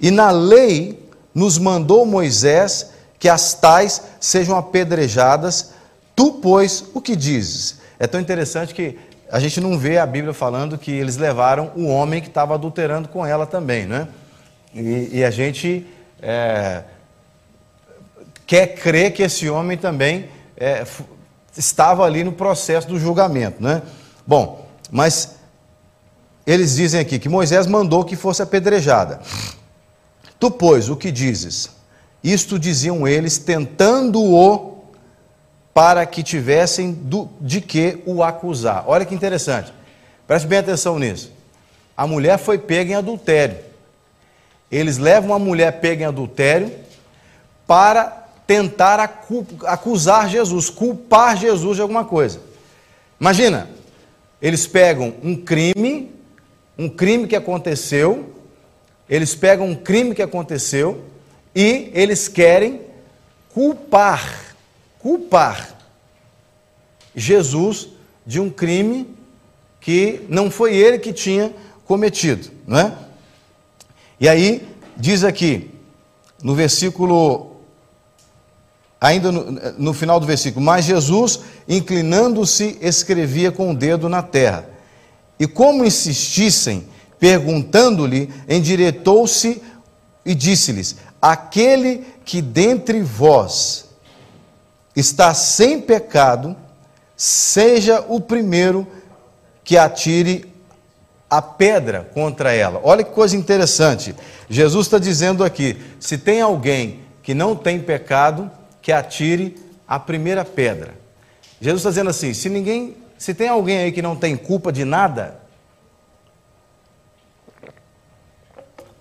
[0.00, 5.72] E na lei nos mandou Moisés que as tais sejam apedrejadas.
[6.14, 7.80] Tu, pois, o que dizes?
[7.98, 8.96] É tão interessante que
[9.30, 13.08] a gente não vê a Bíblia falando que eles levaram o homem que estava adulterando
[13.08, 14.08] com ela também, né?
[14.74, 15.86] E, e a gente
[16.20, 16.82] é,
[18.46, 20.84] quer crer que esse homem também é,
[21.56, 23.82] estava ali no processo do julgamento, né?
[24.26, 25.36] Bom, mas
[26.46, 29.20] eles dizem aqui que Moisés mandou que fosse apedrejada.
[30.38, 31.70] Tu, pois, o que dizes?
[32.22, 34.69] Isto diziam eles, tentando-o
[35.72, 38.84] para que tivessem do, de que o acusar.
[38.86, 39.72] Olha que interessante.
[40.26, 41.32] Preste bem atenção nisso.
[41.96, 43.58] A mulher foi pega em adultério.
[44.70, 46.72] Eles levam a mulher pega em adultério
[47.66, 48.98] para tentar
[49.66, 52.40] acusar Jesus, culpar Jesus de alguma coisa.
[53.20, 53.68] Imagina,
[54.40, 56.10] eles pegam um crime,
[56.78, 58.34] um crime que aconteceu,
[59.08, 61.04] eles pegam um crime que aconteceu
[61.54, 62.80] e eles querem
[63.52, 64.49] culpar,
[65.02, 65.76] culpar
[67.14, 67.88] Jesus
[68.26, 69.08] de um crime
[69.80, 71.52] que não foi ele que tinha
[71.84, 72.96] cometido, não é?
[74.20, 75.70] E aí diz aqui
[76.42, 77.56] no versículo
[79.00, 84.68] ainda no, no, final do versículo, mas Jesus, inclinando-se, escrevia com o dedo na terra.
[85.38, 86.86] E como insistissem,
[87.18, 89.62] perguntando-lhe, endireitou-se
[90.24, 93.89] e disse-lhes: Aquele que dentre vós
[95.00, 96.56] está sem pecado,
[97.16, 98.86] seja o primeiro
[99.64, 100.50] que atire
[101.28, 102.80] a pedra contra ela.
[102.82, 104.14] Olha que coisa interessante.
[104.48, 108.50] Jesus está dizendo aqui: se tem alguém que não tem pecado,
[108.82, 110.94] que atire a primeira pedra.
[111.60, 114.84] Jesus está dizendo assim: se ninguém, se tem alguém aí que não tem culpa de
[114.84, 115.40] nada,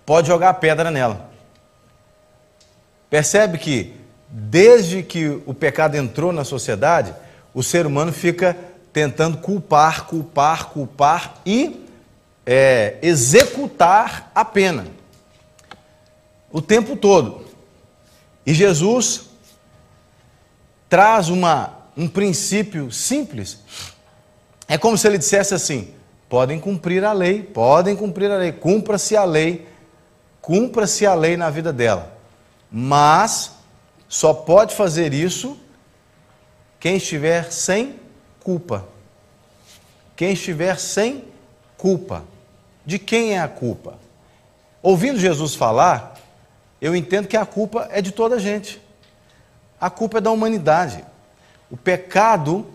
[0.05, 1.29] pode jogar a pedra nela.
[3.09, 3.98] Percebe que
[4.29, 7.13] desde que o pecado entrou na sociedade,
[7.53, 8.55] o ser humano fica
[8.93, 11.85] tentando culpar, culpar, culpar e
[12.45, 14.85] é, executar a pena
[16.51, 17.45] o tempo todo.
[18.45, 19.29] E Jesus
[20.87, 23.59] traz uma, um princípio simples.
[24.67, 25.93] É como se ele dissesse assim:
[26.27, 29.67] podem cumprir a lei, podem cumprir a lei, cumpra-se a lei,
[30.41, 32.17] cumpra-se a lei na vida dela.
[32.71, 33.58] Mas
[34.09, 35.55] só pode fazer isso
[36.79, 37.99] quem estiver sem
[38.43, 38.85] culpa.
[40.15, 41.23] Quem estiver sem
[41.77, 42.23] culpa.
[42.83, 43.99] De quem é a culpa?
[44.81, 46.15] Ouvindo Jesus falar,
[46.81, 48.81] eu entendo que a culpa é de toda a gente.
[49.79, 51.05] A culpa é da humanidade.
[51.69, 52.65] O pecado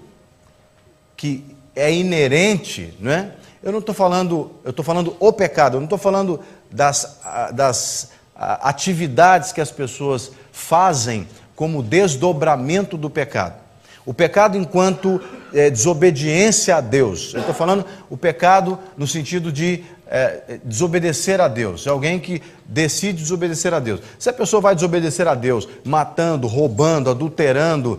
[1.16, 1.44] que
[1.74, 3.34] é inerente, não é?
[3.60, 7.18] Eu não estou falando, eu estou falando o pecado, eu não estou falando das,
[7.52, 13.56] das atividades que as pessoas fazem como desdobramento do pecado.
[14.06, 15.20] O pecado enquanto
[15.52, 17.34] é, desobediência a Deus.
[17.34, 21.86] Eu estou falando o pecado no sentido de é, desobedecer a Deus.
[21.86, 24.00] É alguém que decide desobedecer a Deus.
[24.16, 27.98] Se a pessoa vai desobedecer a Deus, matando, roubando, adulterando,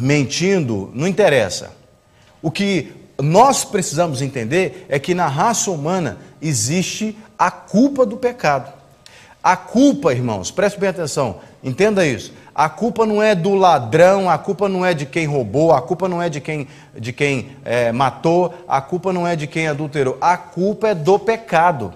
[0.00, 1.72] mentindo, não interessa.
[2.40, 8.81] O que nós precisamos entender é que na raça humana existe a culpa do pecado.
[9.42, 12.32] A culpa, irmãos, preste bem atenção, entenda isso.
[12.54, 16.08] A culpa não é do ladrão, a culpa não é de quem roubou, a culpa
[16.08, 20.16] não é de quem, de quem é, matou, a culpa não é de quem adulterou,
[20.20, 21.92] a culpa é do pecado.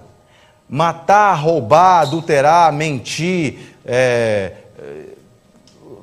[0.68, 4.52] Matar, roubar, adulterar, mentir, é,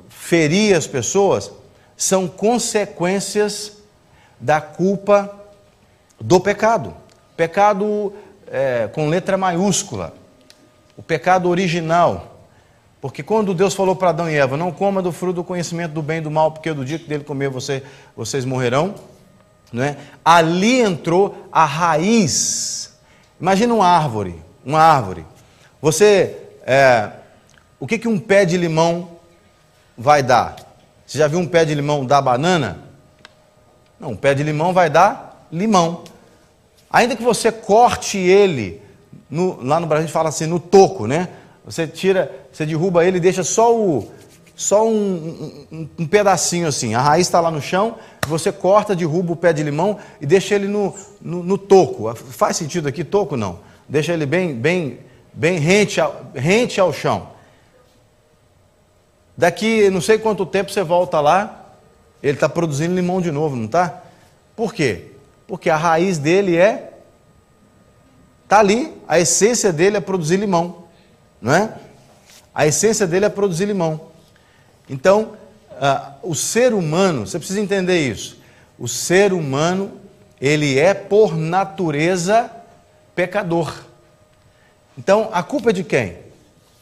[0.08, 1.50] ferir as pessoas
[1.94, 3.72] são consequências
[4.40, 5.30] da culpa
[6.18, 6.94] do pecado.
[7.36, 8.14] Pecado
[8.50, 10.23] é, com letra maiúscula
[10.96, 12.38] o pecado original.
[13.00, 16.02] Porque quando Deus falou para Adão e Eva, não coma do fruto do conhecimento do
[16.02, 17.82] bem e do mal, porque do dia que dele comer você,
[18.16, 18.94] vocês morrerão,
[19.72, 19.98] né?
[20.24, 22.96] ali entrou a raiz.
[23.38, 25.26] Imagina uma árvore, uma árvore.
[25.82, 27.10] Você, é,
[27.78, 29.10] o que, que um pé de limão
[29.98, 30.56] vai dar?
[31.06, 32.78] Você já viu um pé de limão dar banana?
[34.00, 36.04] Não, um pé de limão vai dar limão.
[36.90, 38.80] Ainda que você corte ele
[39.30, 41.28] no, lá no Brasil a gente fala assim, no toco, né?
[41.64, 44.10] Você tira, você derruba ele e deixa só o
[44.56, 46.94] só um, um, um pedacinho assim.
[46.94, 50.54] A raiz está lá no chão, você corta, derruba o pé de limão e deixa
[50.54, 52.14] ele no, no, no toco.
[52.14, 53.58] Faz sentido aqui, toco não.
[53.88, 55.00] Deixa ele bem, bem,
[55.32, 57.28] bem rente ao, rente ao chão.
[59.36, 61.72] Daqui não sei quanto tempo você volta lá,
[62.22, 64.04] ele está produzindo limão de novo, não está?
[64.54, 65.10] Por quê?
[65.48, 66.93] Porque a raiz dele é
[68.54, 70.84] Está ali, a essência dele é produzir limão,
[71.42, 71.74] não é?
[72.54, 74.00] A essência dele é produzir limão.
[74.88, 75.32] Então,
[75.72, 78.38] uh, o ser humano, você precisa entender isso.
[78.78, 79.90] O ser humano,
[80.40, 82.48] ele é por natureza
[83.12, 83.74] pecador.
[84.96, 86.18] Então, a culpa é de quem?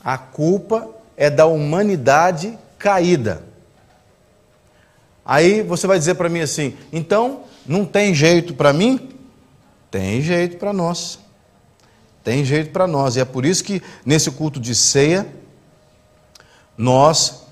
[0.05, 3.43] A culpa é da humanidade caída.
[5.25, 9.09] Aí você vai dizer para mim assim: então não tem jeito para mim?
[9.91, 11.22] Tem jeito para nós.
[12.25, 13.17] Tem jeito para nós.
[13.17, 15.27] E é por isso que nesse culto de ceia,
[16.77, 17.43] nós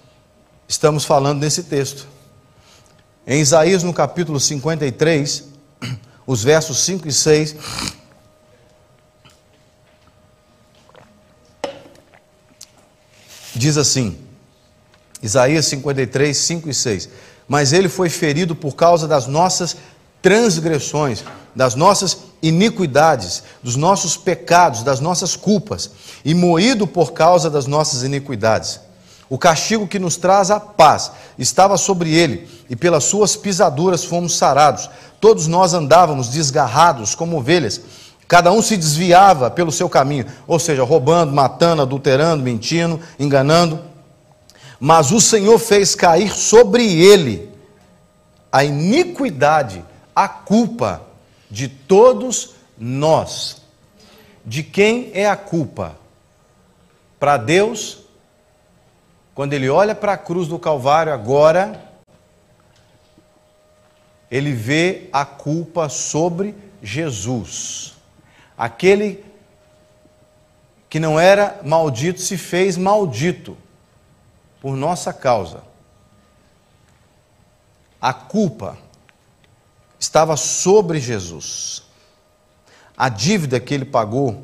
[0.68, 2.06] estamos falando desse texto.
[3.26, 5.44] Em Isaías, no capítulo 53,
[6.26, 7.56] os versos 5 e 6.
[13.54, 14.16] Diz assim,
[15.22, 17.08] Isaías 53, 5 e 6.
[17.48, 19.76] Mas ele foi ferido por causa das nossas
[20.22, 21.24] transgressões,
[21.54, 25.90] das nossas iniquidades, dos nossos pecados, das nossas culpas,
[26.24, 28.80] e moído por causa das nossas iniquidades.
[29.28, 34.36] O castigo que nos traz a paz estava sobre ele, e pelas suas pisaduras fomos
[34.36, 34.90] sarados.
[35.20, 37.80] Todos nós andávamos desgarrados como ovelhas,
[38.26, 43.80] cada um se desviava pelo seu caminho, ou seja, roubando, matando, adulterando, mentindo, enganando.
[44.78, 47.50] Mas o Senhor fez cair sobre ele
[48.52, 49.84] a iniquidade,
[50.14, 51.02] a culpa
[51.50, 53.62] de todos nós.
[54.44, 55.98] De quem é a culpa?
[57.18, 57.98] Para Deus,
[59.34, 61.90] quando ele olha para a cruz do Calvário agora,
[64.30, 67.94] ele vê a culpa sobre Jesus.
[68.56, 69.24] Aquele
[70.88, 73.56] que não era maldito se fez maldito
[74.60, 75.62] por nossa causa.
[78.00, 78.78] A culpa
[80.00, 81.82] estava sobre Jesus.
[82.96, 84.42] A dívida que ele pagou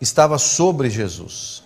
[0.00, 1.64] estava sobre Jesus.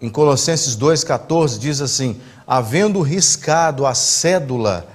[0.00, 4.86] Em Colossenses 2,14 diz assim: havendo riscado a cédula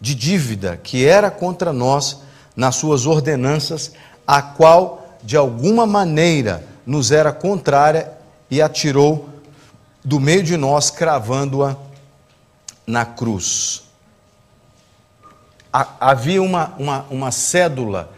[0.00, 2.20] de dívida que era contra nós
[2.54, 3.92] nas suas ordenanças,
[4.26, 8.12] a qual de alguma maneira nos era contrária
[8.50, 9.28] e atirou
[10.04, 11.76] do meio de nós, cravando-a
[12.90, 13.84] na cruz.
[15.72, 18.12] Havia uma, uma, uma cédula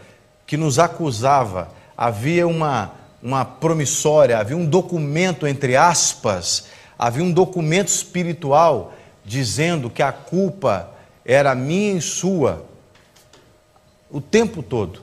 [0.45, 6.65] que nos acusava, havia uma, uma promissória, havia um documento, entre aspas,
[6.97, 8.93] havia um documento espiritual
[9.23, 10.89] dizendo que a culpa
[11.23, 12.65] era minha e sua
[14.09, 15.01] o tempo todo.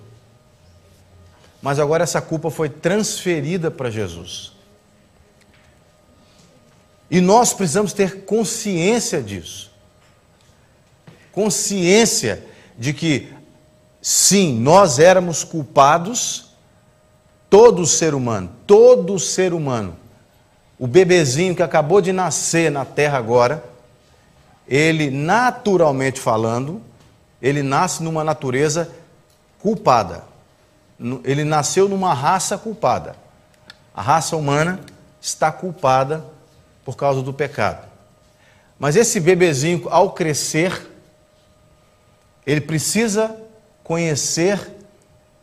[1.62, 4.52] Mas agora essa culpa foi transferida para Jesus.
[7.10, 9.70] E nós precisamos ter consciência disso.
[11.32, 12.44] Consciência
[12.78, 13.32] de que,
[14.00, 16.50] sim, nós éramos culpados
[17.50, 19.96] Todo ser humano, todo ser humano,
[20.78, 23.64] o bebezinho que acabou de nascer na terra agora,
[24.68, 26.80] ele naturalmente falando,
[27.42, 28.88] ele nasce numa natureza
[29.58, 30.22] culpada.
[31.24, 33.16] Ele nasceu numa raça culpada.
[33.92, 34.78] A raça humana
[35.20, 36.24] está culpada
[36.84, 37.88] por causa do pecado.
[38.78, 40.90] Mas esse bebezinho, ao crescer,
[42.46, 43.36] ele precisa
[43.84, 44.58] conhecer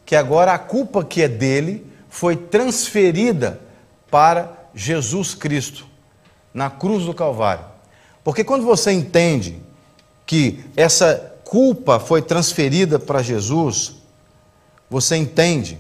[0.06, 3.60] que agora a culpa que é dele foi transferida
[4.10, 5.86] para Jesus Cristo,
[6.54, 7.66] na cruz do Calvário.
[8.24, 9.62] Porque quando você entende
[10.26, 13.96] que essa culpa foi transferida para Jesus,
[14.90, 15.80] você entende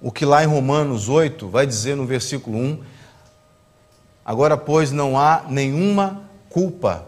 [0.00, 2.82] o que lá em Romanos 8 vai dizer no versículo 1:
[4.32, 7.04] Agora, pois, não há nenhuma culpa,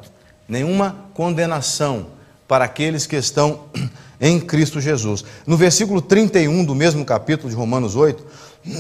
[0.47, 2.09] nenhuma condenação
[2.47, 3.61] para aqueles que estão
[4.21, 5.25] em Cristo Jesus.
[5.47, 8.27] No versículo 31 do mesmo capítulo de Romanos 8,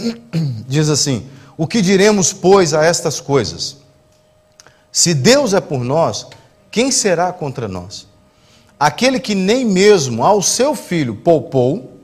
[0.68, 1.26] diz assim:
[1.57, 3.78] O que diremos, pois, a estas coisas?
[4.92, 6.26] Se Deus é por nós,
[6.70, 8.07] quem será contra nós?
[8.78, 11.99] Aquele que nem mesmo ao seu filho poupou,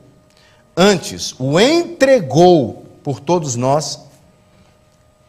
[0.74, 4.00] antes o entregou por todos nós,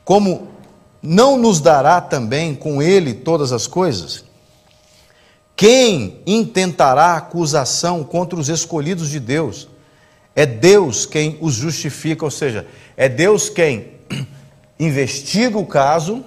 [0.06, 0.52] como
[1.02, 4.24] não nos dará também com ele todas as coisas?
[5.56, 9.68] Quem intentará acusação contra os escolhidos de Deus?
[10.36, 13.92] É Deus quem os justifica, ou seja, é Deus quem
[14.80, 16.24] investiga o caso,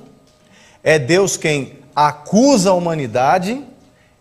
[0.83, 3.63] é Deus quem acusa a humanidade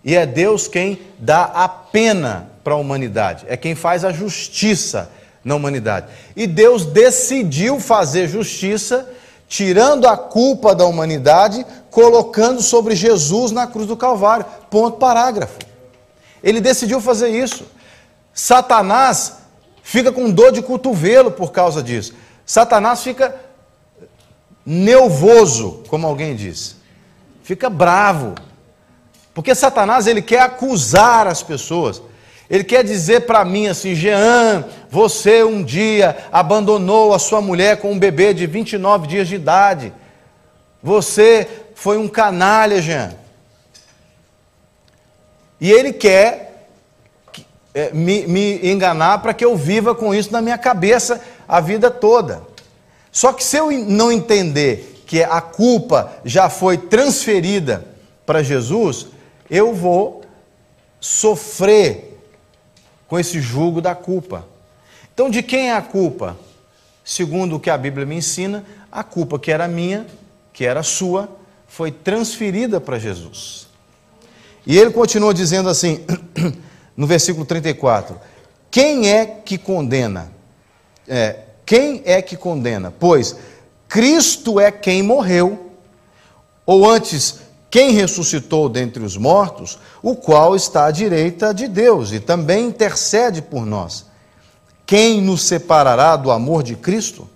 [0.04, 5.12] e é Deus quem dá a pena para a humanidade, é quem faz a justiça
[5.44, 6.08] na humanidade.
[6.36, 9.10] E Deus decidiu fazer justiça,
[9.54, 14.48] tirando a culpa da humanidade, colocando sobre Jesus na cruz do Calvário.
[14.68, 15.60] Ponto parágrafo.
[16.44, 17.68] Ele decidiu fazer isso.
[18.34, 19.34] Satanás
[19.84, 22.16] fica com dor de cotovelo por causa disso.
[22.44, 23.36] Satanás fica
[24.66, 26.78] nervoso, como alguém diz.
[27.44, 28.34] Fica bravo.
[29.36, 32.02] Porque Satanás ele quer acusar as pessoas.
[32.50, 37.92] Ele quer dizer para mim assim: Jean, você um dia abandonou a sua mulher com
[37.92, 39.94] um bebê de 29 dias de idade.
[40.82, 43.14] Você foi um canalha, Jean.
[45.60, 46.68] E ele quer
[47.74, 51.90] é, me, me enganar para que eu viva com isso na minha cabeça a vida
[51.90, 52.44] toda.
[53.12, 57.86] Só que se eu não entender que a culpa já foi transferida
[58.26, 59.08] para Jesus,
[59.50, 60.22] eu vou
[61.00, 62.13] sofrer
[63.14, 64.44] com esse jugo da culpa.
[65.14, 66.36] Então, de quem é a culpa?
[67.06, 70.08] Segundo o que a Bíblia me ensina, a culpa que era minha,
[70.52, 71.30] que era sua,
[71.68, 73.68] foi transferida para Jesus.
[74.66, 76.04] E ele continua dizendo assim,
[76.98, 78.20] no versículo 34:
[78.72, 80.32] Quem é que condena?
[81.08, 82.92] É, quem é que condena?
[83.00, 83.36] Pois
[83.88, 85.72] Cristo é quem morreu,
[86.66, 87.42] ou antes,
[87.74, 93.42] quem ressuscitou dentre os mortos, o qual está à direita de Deus e também intercede
[93.42, 94.06] por nós.
[94.86, 97.28] Quem nos separará do amor de Cristo?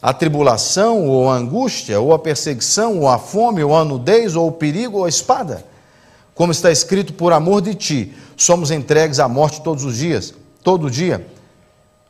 [0.00, 4.48] A tribulação, ou a angústia, ou a perseguição, ou a fome, ou a nudez, ou
[4.48, 5.62] o perigo, ou a espada?
[6.34, 10.32] Como está escrito, por amor de ti, somos entregues à morte todos os dias,
[10.64, 11.26] todo dia.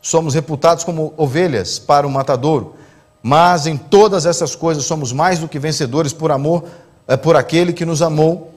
[0.01, 2.77] Somos reputados como ovelhas para o matadouro.
[3.21, 6.63] Mas em todas essas coisas somos mais do que vencedores por amor,
[7.13, 8.55] é, por aquele que nos amou.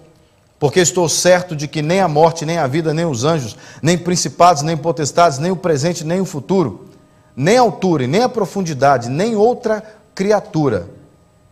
[0.57, 3.97] Porque estou certo de que nem a morte, nem a vida, nem os anjos, nem
[3.97, 6.87] principados, nem potestades, nem o presente, nem o futuro,
[7.35, 9.83] nem a altura, nem a profundidade, nem outra
[10.15, 10.87] criatura,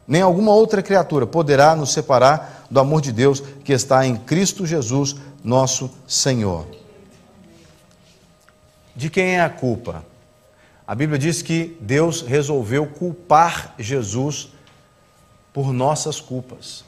[0.07, 4.65] nem alguma outra criatura poderá nos separar do amor de Deus que está em Cristo
[4.65, 6.65] Jesus, nosso Senhor.
[8.95, 10.05] De quem é a culpa?
[10.87, 14.53] A Bíblia diz que Deus resolveu culpar Jesus
[15.51, 16.85] por nossas culpas.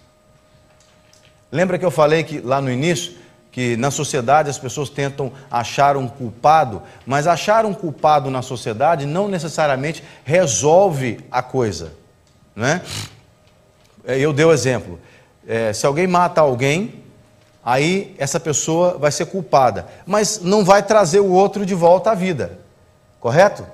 [1.52, 3.26] Lembra que eu falei que lá no início
[3.56, 9.06] que na sociedade as pessoas tentam achar um culpado, mas achar um culpado na sociedade
[9.06, 11.94] não necessariamente resolve a coisa,
[12.54, 12.82] não é?
[14.04, 15.00] Eu dei o exemplo.
[15.48, 17.02] É, se alguém mata alguém,
[17.64, 22.14] aí essa pessoa vai ser culpada, mas não vai trazer o outro de volta à
[22.14, 22.60] vida,
[23.22, 23.66] correto?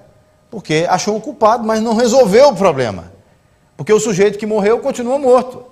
[0.51, 3.11] Porque achou o culpado, mas não resolveu o problema.
[3.75, 5.65] Porque o sujeito que morreu continua morto.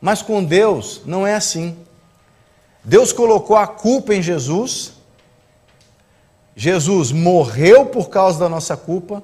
[0.00, 1.76] Mas com Deus não é assim.
[2.84, 4.92] Deus colocou a culpa em Jesus.
[6.54, 9.22] Jesus morreu por causa da nossa culpa,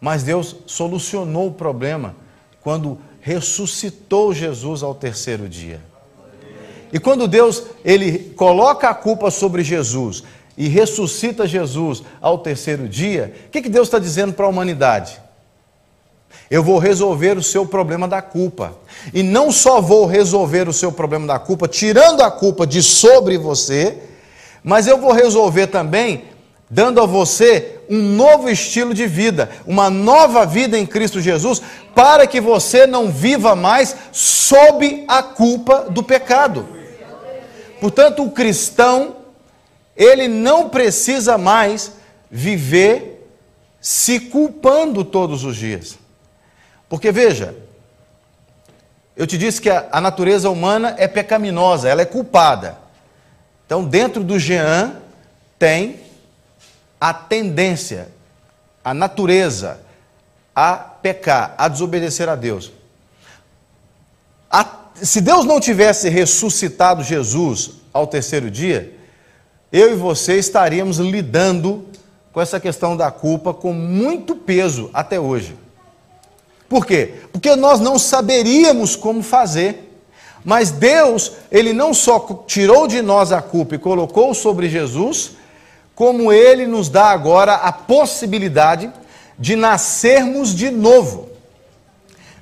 [0.00, 2.14] mas Deus solucionou o problema
[2.60, 5.80] quando ressuscitou Jesus ao terceiro dia.
[6.92, 10.22] E quando Deus ele coloca a culpa sobre Jesus
[10.58, 15.18] e ressuscita Jesus ao terceiro dia, o que, que Deus está dizendo para a humanidade?
[16.50, 18.74] Eu vou resolver o seu problema da culpa.
[19.12, 23.38] E não só vou resolver o seu problema da culpa, tirando a culpa de sobre
[23.38, 23.98] você,
[24.62, 26.24] mas eu vou resolver também
[26.68, 31.60] dando a você um novo estilo de vida, uma nova vida em Cristo Jesus,
[31.94, 36.66] para que você não viva mais sob a culpa do pecado.
[37.78, 39.16] Portanto, o cristão
[39.94, 41.92] ele não precisa mais
[42.30, 43.28] viver
[43.80, 45.98] se culpando todos os dias.
[46.92, 47.56] Porque veja,
[49.16, 52.76] eu te disse que a, a natureza humana é pecaminosa, ela é culpada.
[53.64, 54.96] Então, dentro do Jean
[55.58, 56.00] tem
[57.00, 58.08] a tendência,
[58.84, 59.80] a natureza
[60.54, 62.70] a pecar, a desobedecer a Deus.
[64.50, 68.94] A, se Deus não tivesse ressuscitado Jesus ao terceiro dia,
[69.72, 71.88] eu e você estaríamos lidando
[72.34, 75.61] com essa questão da culpa com muito peso até hoje.
[76.72, 77.16] Por quê?
[77.30, 79.92] Porque nós não saberíamos como fazer.
[80.42, 85.32] Mas Deus, ele não só tirou de nós a culpa e colocou sobre Jesus,
[85.94, 88.90] como ele nos dá agora a possibilidade
[89.38, 91.28] de nascermos de novo.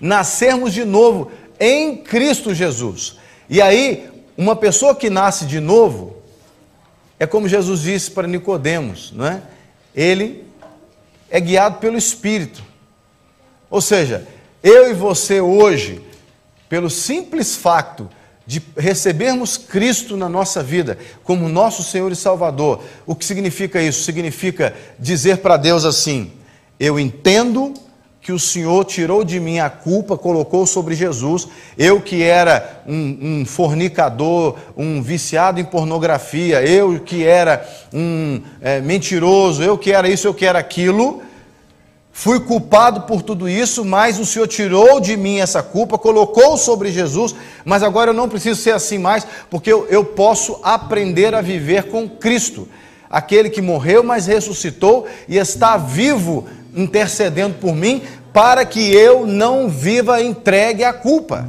[0.00, 3.16] Nascermos de novo em Cristo Jesus.
[3.48, 4.08] E aí,
[4.38, 6.18] uma pessoa que nasce de novo,
[7.18, 9.42] é como Jesus disse para Nicodemos, não é?
[9.92, 10.44] Ele
[11.28, 12.69] é guiado pelo Espírito.
[13.70, 14.26] Ou seja,
[14.62, 16.02] eu e você hoje,
[16.68, 18.08] pelo simples facto
[18.46, 24.02] de recebermos Cristo na nossa vida como nosso Senhor e Salvador, o que significa isso?
[24.02, 26.32] Significa dizer para Deus assim:
[26.78, 27.74] eu entendo
[28.20, 31.48] que o Senhor tirou de mim a culpa, colocou sobre Jesus.
[31.78, 38.80] Eu que era um, um, fornicador, um viciado em pornografia, eu que era um é,
[38.80, 41.22] mentiroso, eu que era isso, eu que era aquilo.
[42.20, 46.92] Fui culpado por tudo isso, mas o Senhor tirou de mim essa culpa, colocou sobre
[46.92, 51.40] Jesus, mas agora eu não preciso ser assim mais, porque eu, eu posso aprender a
[51.40, 52.68] viver com Cristo,
[53.08, 56.46] aquele que morreu, mas ressuscitou e está vivo
[56.76, 58.02] intercedendo por mim,
[58.34, 61.48] para que eu não viva entregue à culpa.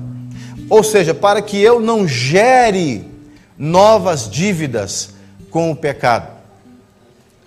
[0.70, 3.06] Ou seja, para que eu não gere
[3.58, 5.16] novas dívidas
[5.50, 6.30] com o pecado.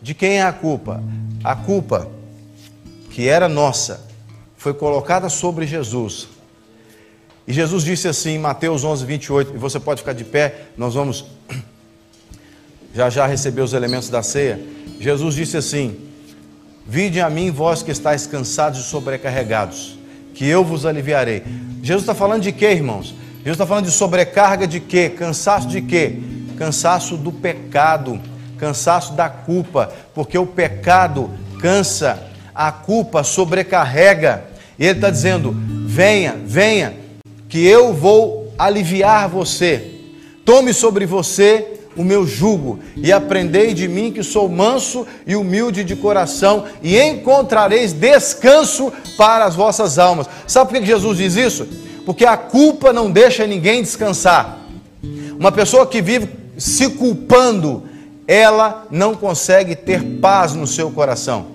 [0.02, 1.02] De quem é a culpa?
[1.42, 2.12] A culpa
[3.14, 4.00] que era nossa
[4.56, 6.26] foi colocada sobre Jesus.
[7.46, 10.94] E Jesus disse assim em Mateus 11, 28, e você pode ficar de pé, nós
[10.94, 11.24] vamos
[12.92, 14.60] já já receber os elementos da ceia.
[14.98, 15.96] Jesus disse assim:
[16.84, 19.96] Vide a mim, vós que estáis cansados e sobrecarregados,
[20.34, 21.44] que eu vos aliviarei.
[21.84, 23.14] Jesus está falando de quê, irmãos?
[23.38, 25.08] Jesus está falando de sobrecarga de quê?
[25.08, 26.18] Cansaço de quê?
[26.58, 28.20] Cansaço do pecado,
[28.58, 34.44] cansaço da culpa, porque o pecado cansa a culpa sobrecarrega.
[34.78, 35.54] E ele está dizendo:
[35.86, 36.94] venha, venha,
[37.48, 39.90] que eu vou aliviar você.
[40.44, 45.84] Tome sobre você o meu jugo e aprendei de mim que sou manso e humilde
[45.84, 50.28] de coração e encontrareis descanso para as vossas almas.
[50.46, 51.66] Sabe por que Jesus diz isso?
[52.04, 54.58] Porque a culpa não deixa ninguém descansar.
[55.38, 56.28] Uma pessoa que vive
[56.58, 57.84] se culpando,
[58.26, 61.53] ela não consegue ter paz no seu coração.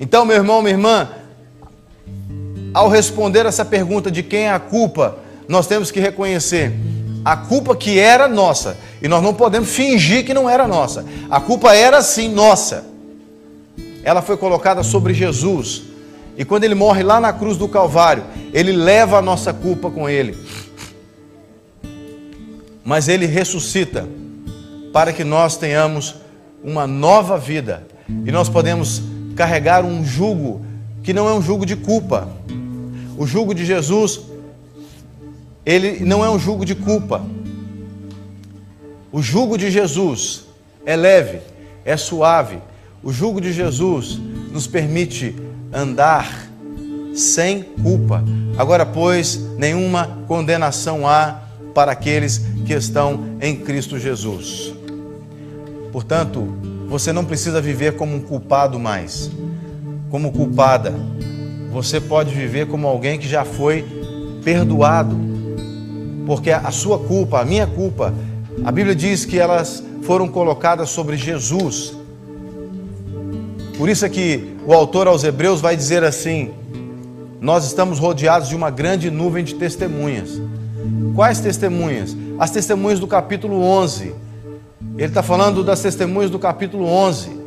[0.00, 1.10] Então, meu irmão, minha irmã,
[2.72, 6.72] ao responder essa pergunta de quem é a culpa, nós temos que reconhecer
[7.22, 8.78] a culpa que era nossa.
[9.02, 11.04] E nós não podemos fingir que não era nossa.
[11.28, 12.86] A culpa era sim nossa.
[14.02, 15.82] Ela foi colocada sobre Jesus.
[16.34, 18.24] E quando ele morre lá na cruz do Calvário,
[18.54, 20.34] ele leva a nossa culpa com ele.
[22.82, 24.08] Mas ele ressuscita
[24.94, 26.14] para que nós tenhamos
[26.64, 27.86] uma nova vida.
[28.08, 29.02] E nós podemos
[29.40, 30.60] carregar um jugo
[31.02, 32.28] que não é um jugo de culpa.
[33.16, 34.20] O jugo de Jesus
[35.64, 37.24] ele não é um jugo de culpa.
[39.10, 40.44] O jugo de Jesus
[40.84, 41.40] é leve,
[41.86, 42.58] é suave.
[43.02, 44.20] O jugo de Jesus
[44.52, 45.34] nos permite
[45.72, 46.50] andar
[47.14, 48.22] sem culpa.
[48.58, 54.74] Agora, pois, nenhuma condenação há para aqueles que estão em Cristo Jesus.
[55.90, 59.30] Portanto, você não precisa viver como um culpado mais,
[60.10, 60.92] como culpada.
[61.72, 63.86] Você pode viver como alguém que já foi
[64.44, 65.30] perdoado
[66.30, 68.14] porque a sua culpa, a minha culpa,
[68.64, 71.92] a Bíblia diz que elas foram colocadas sobre Jesus.
[73.76, 76.52] Por isso é que o autor aos Hebreus vai dizer assim:
[77.40, 80.40] Nós estamos rodeados de uma grande nuvem de testemunhas.
[81.16, 82.16] Quais testemunhas?
[82.38, 84.14] As testemunhas do capítulo 11.
[84.96, 87.40] Ele está falando das testemunhas do capítulo 11.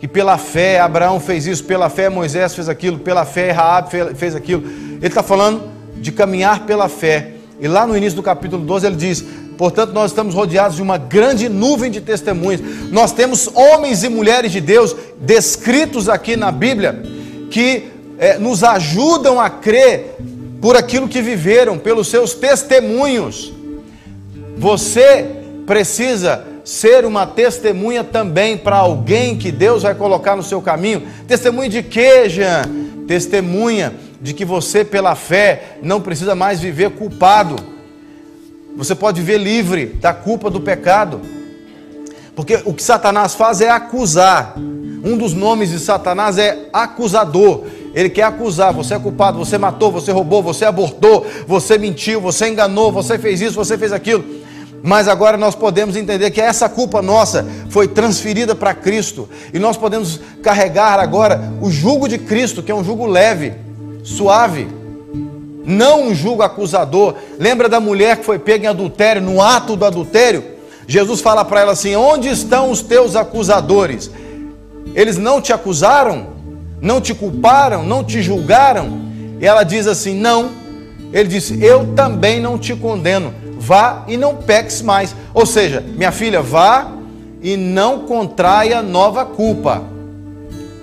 [0.00, 4.34] Que pela fé Abraão fez isso, pela fé Moisés fez aquilo, pela fé Raab fez
[4.34, 4.62] aquilo.
[4.66, 7.32] Ele está falando de caminhar pela fé.
[7.58, 9.24] E lá no início do capítulo 12 ele diz:
[9.56, 12.60] Portanto, nós estamos rodeados de uma grande nuvem de testemunhas.
[12.90, 17.02] Nós temos homens e mulheres de Deus descritos aqui na Bíblia
[17.50, 17.84] que
[18.18, 20.16] é, nos ajudam a crer
[20.60, 23.52] por aquilo que viveram, pelos seus testemunhos.
[24.58, 25.35] Você
[25.66, 31.02] precisa ser uma testemunha também para alguém que Deus vai colocar no seu caminho.
[31.26, 32.62] Testemunha de quê, Jean?
[33.06, 37.56] Testemunha de que você, pela fé, não precisa mais viver culpado.
[38.76, 41.20] Você pode viver livre da culpa do pecado.
[42.34, 44.54] Porque o que Satanás faz é acusar.
[44.58, 47.64] Um dos nomes de Satanás é acusador.
[47.94, 52.48] Ele quer acusar, você é culpado, você matou, você roubou, você abortou, você mentiu, você
[52.48, 54.45] enganou, você fez isso, você fez aquilo.
[54.86, 59.76] Mas agora nós podemos entender que essa culpa nossa foi transferida para Cristo e nós
[59.76, 63.54] podemos carregar agora o jugo de Cristo, que é um jugo leve
[64.04, 64.68] suave,
[65.64, 67.16] não um julgo acusador.
[67.36, 70.44] Lembra da mulher que foi pega em adultério, no ato do adultério?
[70.86, 74.08] Jesus fala para ela assim: Onde estão os teus acusadores?
[74.94, 76.28] Eles não te acusaram?
[76.80, 77.84] Não te culparam?
[77.84, 79.00] Não te julgaram?
[79.40, 80.48] E ela diz assim: Não.
[81.12, 83.34] Ele disse: Eu também não te condeno.
[83.66, 85.14] Vá e não peques mais.
[85.34, 86.92] Ou seja, minha filha, vá
[87.42, 89.82] e não contraia nova culpa.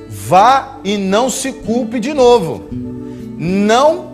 [0.10, 2.84] Vá e não se culpe de novo
[3.44, 4.14] não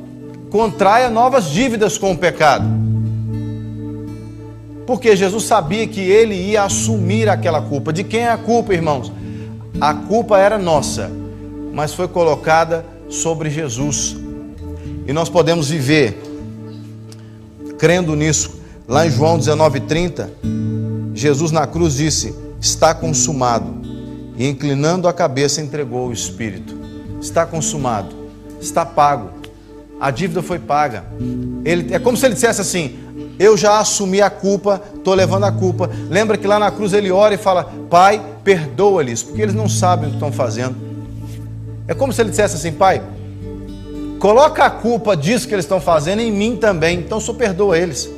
[0.49, 2.65] contraia novas dívidas com o pecado.
[4.87, 7.93] Porque Jesus sabia que ele ia assumir aquela culpa.
[7.93, 9.11] De quem é a culpa, irmãos?
[9.79, 11.11] A culpa era nossa,
[11.71, 14.17] mas foi colocada sobre Jesus.
[15.07, 16.19] E nós podemos viver
[17.77, 18.58] crendo nisso.
[18.89, 20.29] Lá em João 19:30,
[21.13, 23.79] Jesus na cruz disse: "Está consumado".
[24.35, 26.77] E inclinando a cabeça entregou o espírito.
[27.21, 28.19] Está consumado
[28.61, 29.29] está pago.
[29.99, 31.05] A dívida foi paga.
[31.65, 32.99] Ele, é como se ele dissesse assim:
[33.37, 35.89] Eu já assumi a culpa, estou levando a culpa.
[36.09, 40.07] Lembra que lá na cruz ele ora e fala: Pai, perdoa-lhes, porque eles não sabem
[40.07, 40.75] o que estão fazendo.
[41.87, 43.01] É como se ele dissesse assim: Pai,
[44.19, 48.09] coloca a culpa disso que eles estão fazendo em mim também, então só perdoa eles.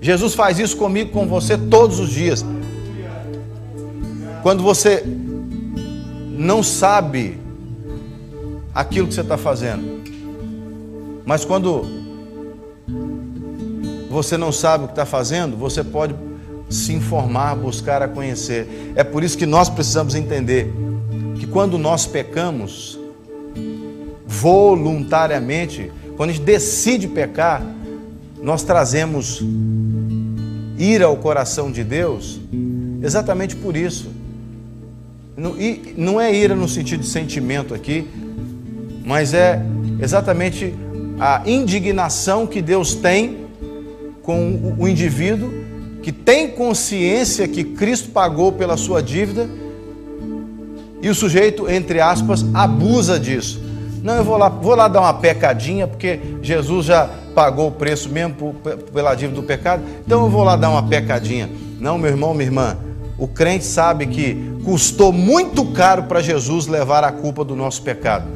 [0.00, 2.44] Jesus faz isso comigo, com você todos os dias.
[4.42, 5.02] Quando você
[6.38, 7.38] não sabe
[8.74, 10.02] aquilo que você está fazendo.
[11.26, 11.84] Mas quando
[14.08, 16.14] você não sabe o que está fazendo, você pode
[16.70, 18.92] se informar, buscar a conhecer.
[18.94, 20.72] É por isso que nós precisamos entender
[21.38, 22.98] que quando nós pecamos
[24.26, 27.62] voluntariamente, quando a gente decide pecar,
[28.42, 29.42] nós trazemos
[30.78, 32.40] ira ao coração de Deus
[33.02, 34.10] exatamente por isso.
[35.58, 38.08] E não é ira no sentido de sentimento aqui,
[39.04, 39.62] mas é
[40.00, 40.74] exatamente
[41.18, 43.46] a indignação que Deus tem
[44.22, 45.68] com o indivíduo
[46.02, 49.48] que tem consciência que Cristo pagou pela sua dívida
[51.02, 53.60] e o sujeito, entre aspas, abusa disso.
[54.02, 58.08] Não, eu vou lá, vou lá dar uma pecadinha, porque Jesus já pagou o preço
[58.08, 58.52] mesmo
[58.92, 61.48] pela dívida do pecado, então eu vou lá dar uma pecadinha.
[61.78, 62.76] Não, meu irmão, minha irmã,
[63.16, 68.26] o crente sabe que custou muito caro para Jesus levar a culpa do nosso pecado.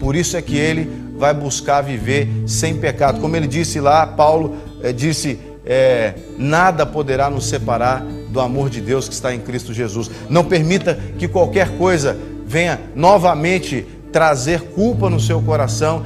[0.00, 3.20] Por isso é que ele vai buscar viver sem pecado.
[3.20, 8.80] Como ele disse lá, Paulo é, disse: é, nada poderá nos separar do amor de
[8.80, 10.10] Deus que está em Cristo Jesus.
[10.30, 12.16] Não permita que qualquer coisa
[12.46, 16.02] venha novamente trazer culpa no seu coração,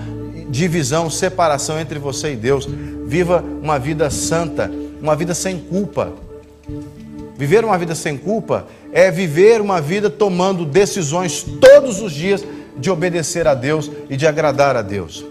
[0.48, 2.66] divisão, separação entre você e Deus.
[3.06, 4.70] Viva uma vida santa,
[5.00, 6.12] uma vida sem culpa.
[7.36, 12.44] Viver uma vida sem culpa é viver uma vida tomando decisões todos os dias
[12.76, 15.24] de obedecer a Deus e de agradar a Deus.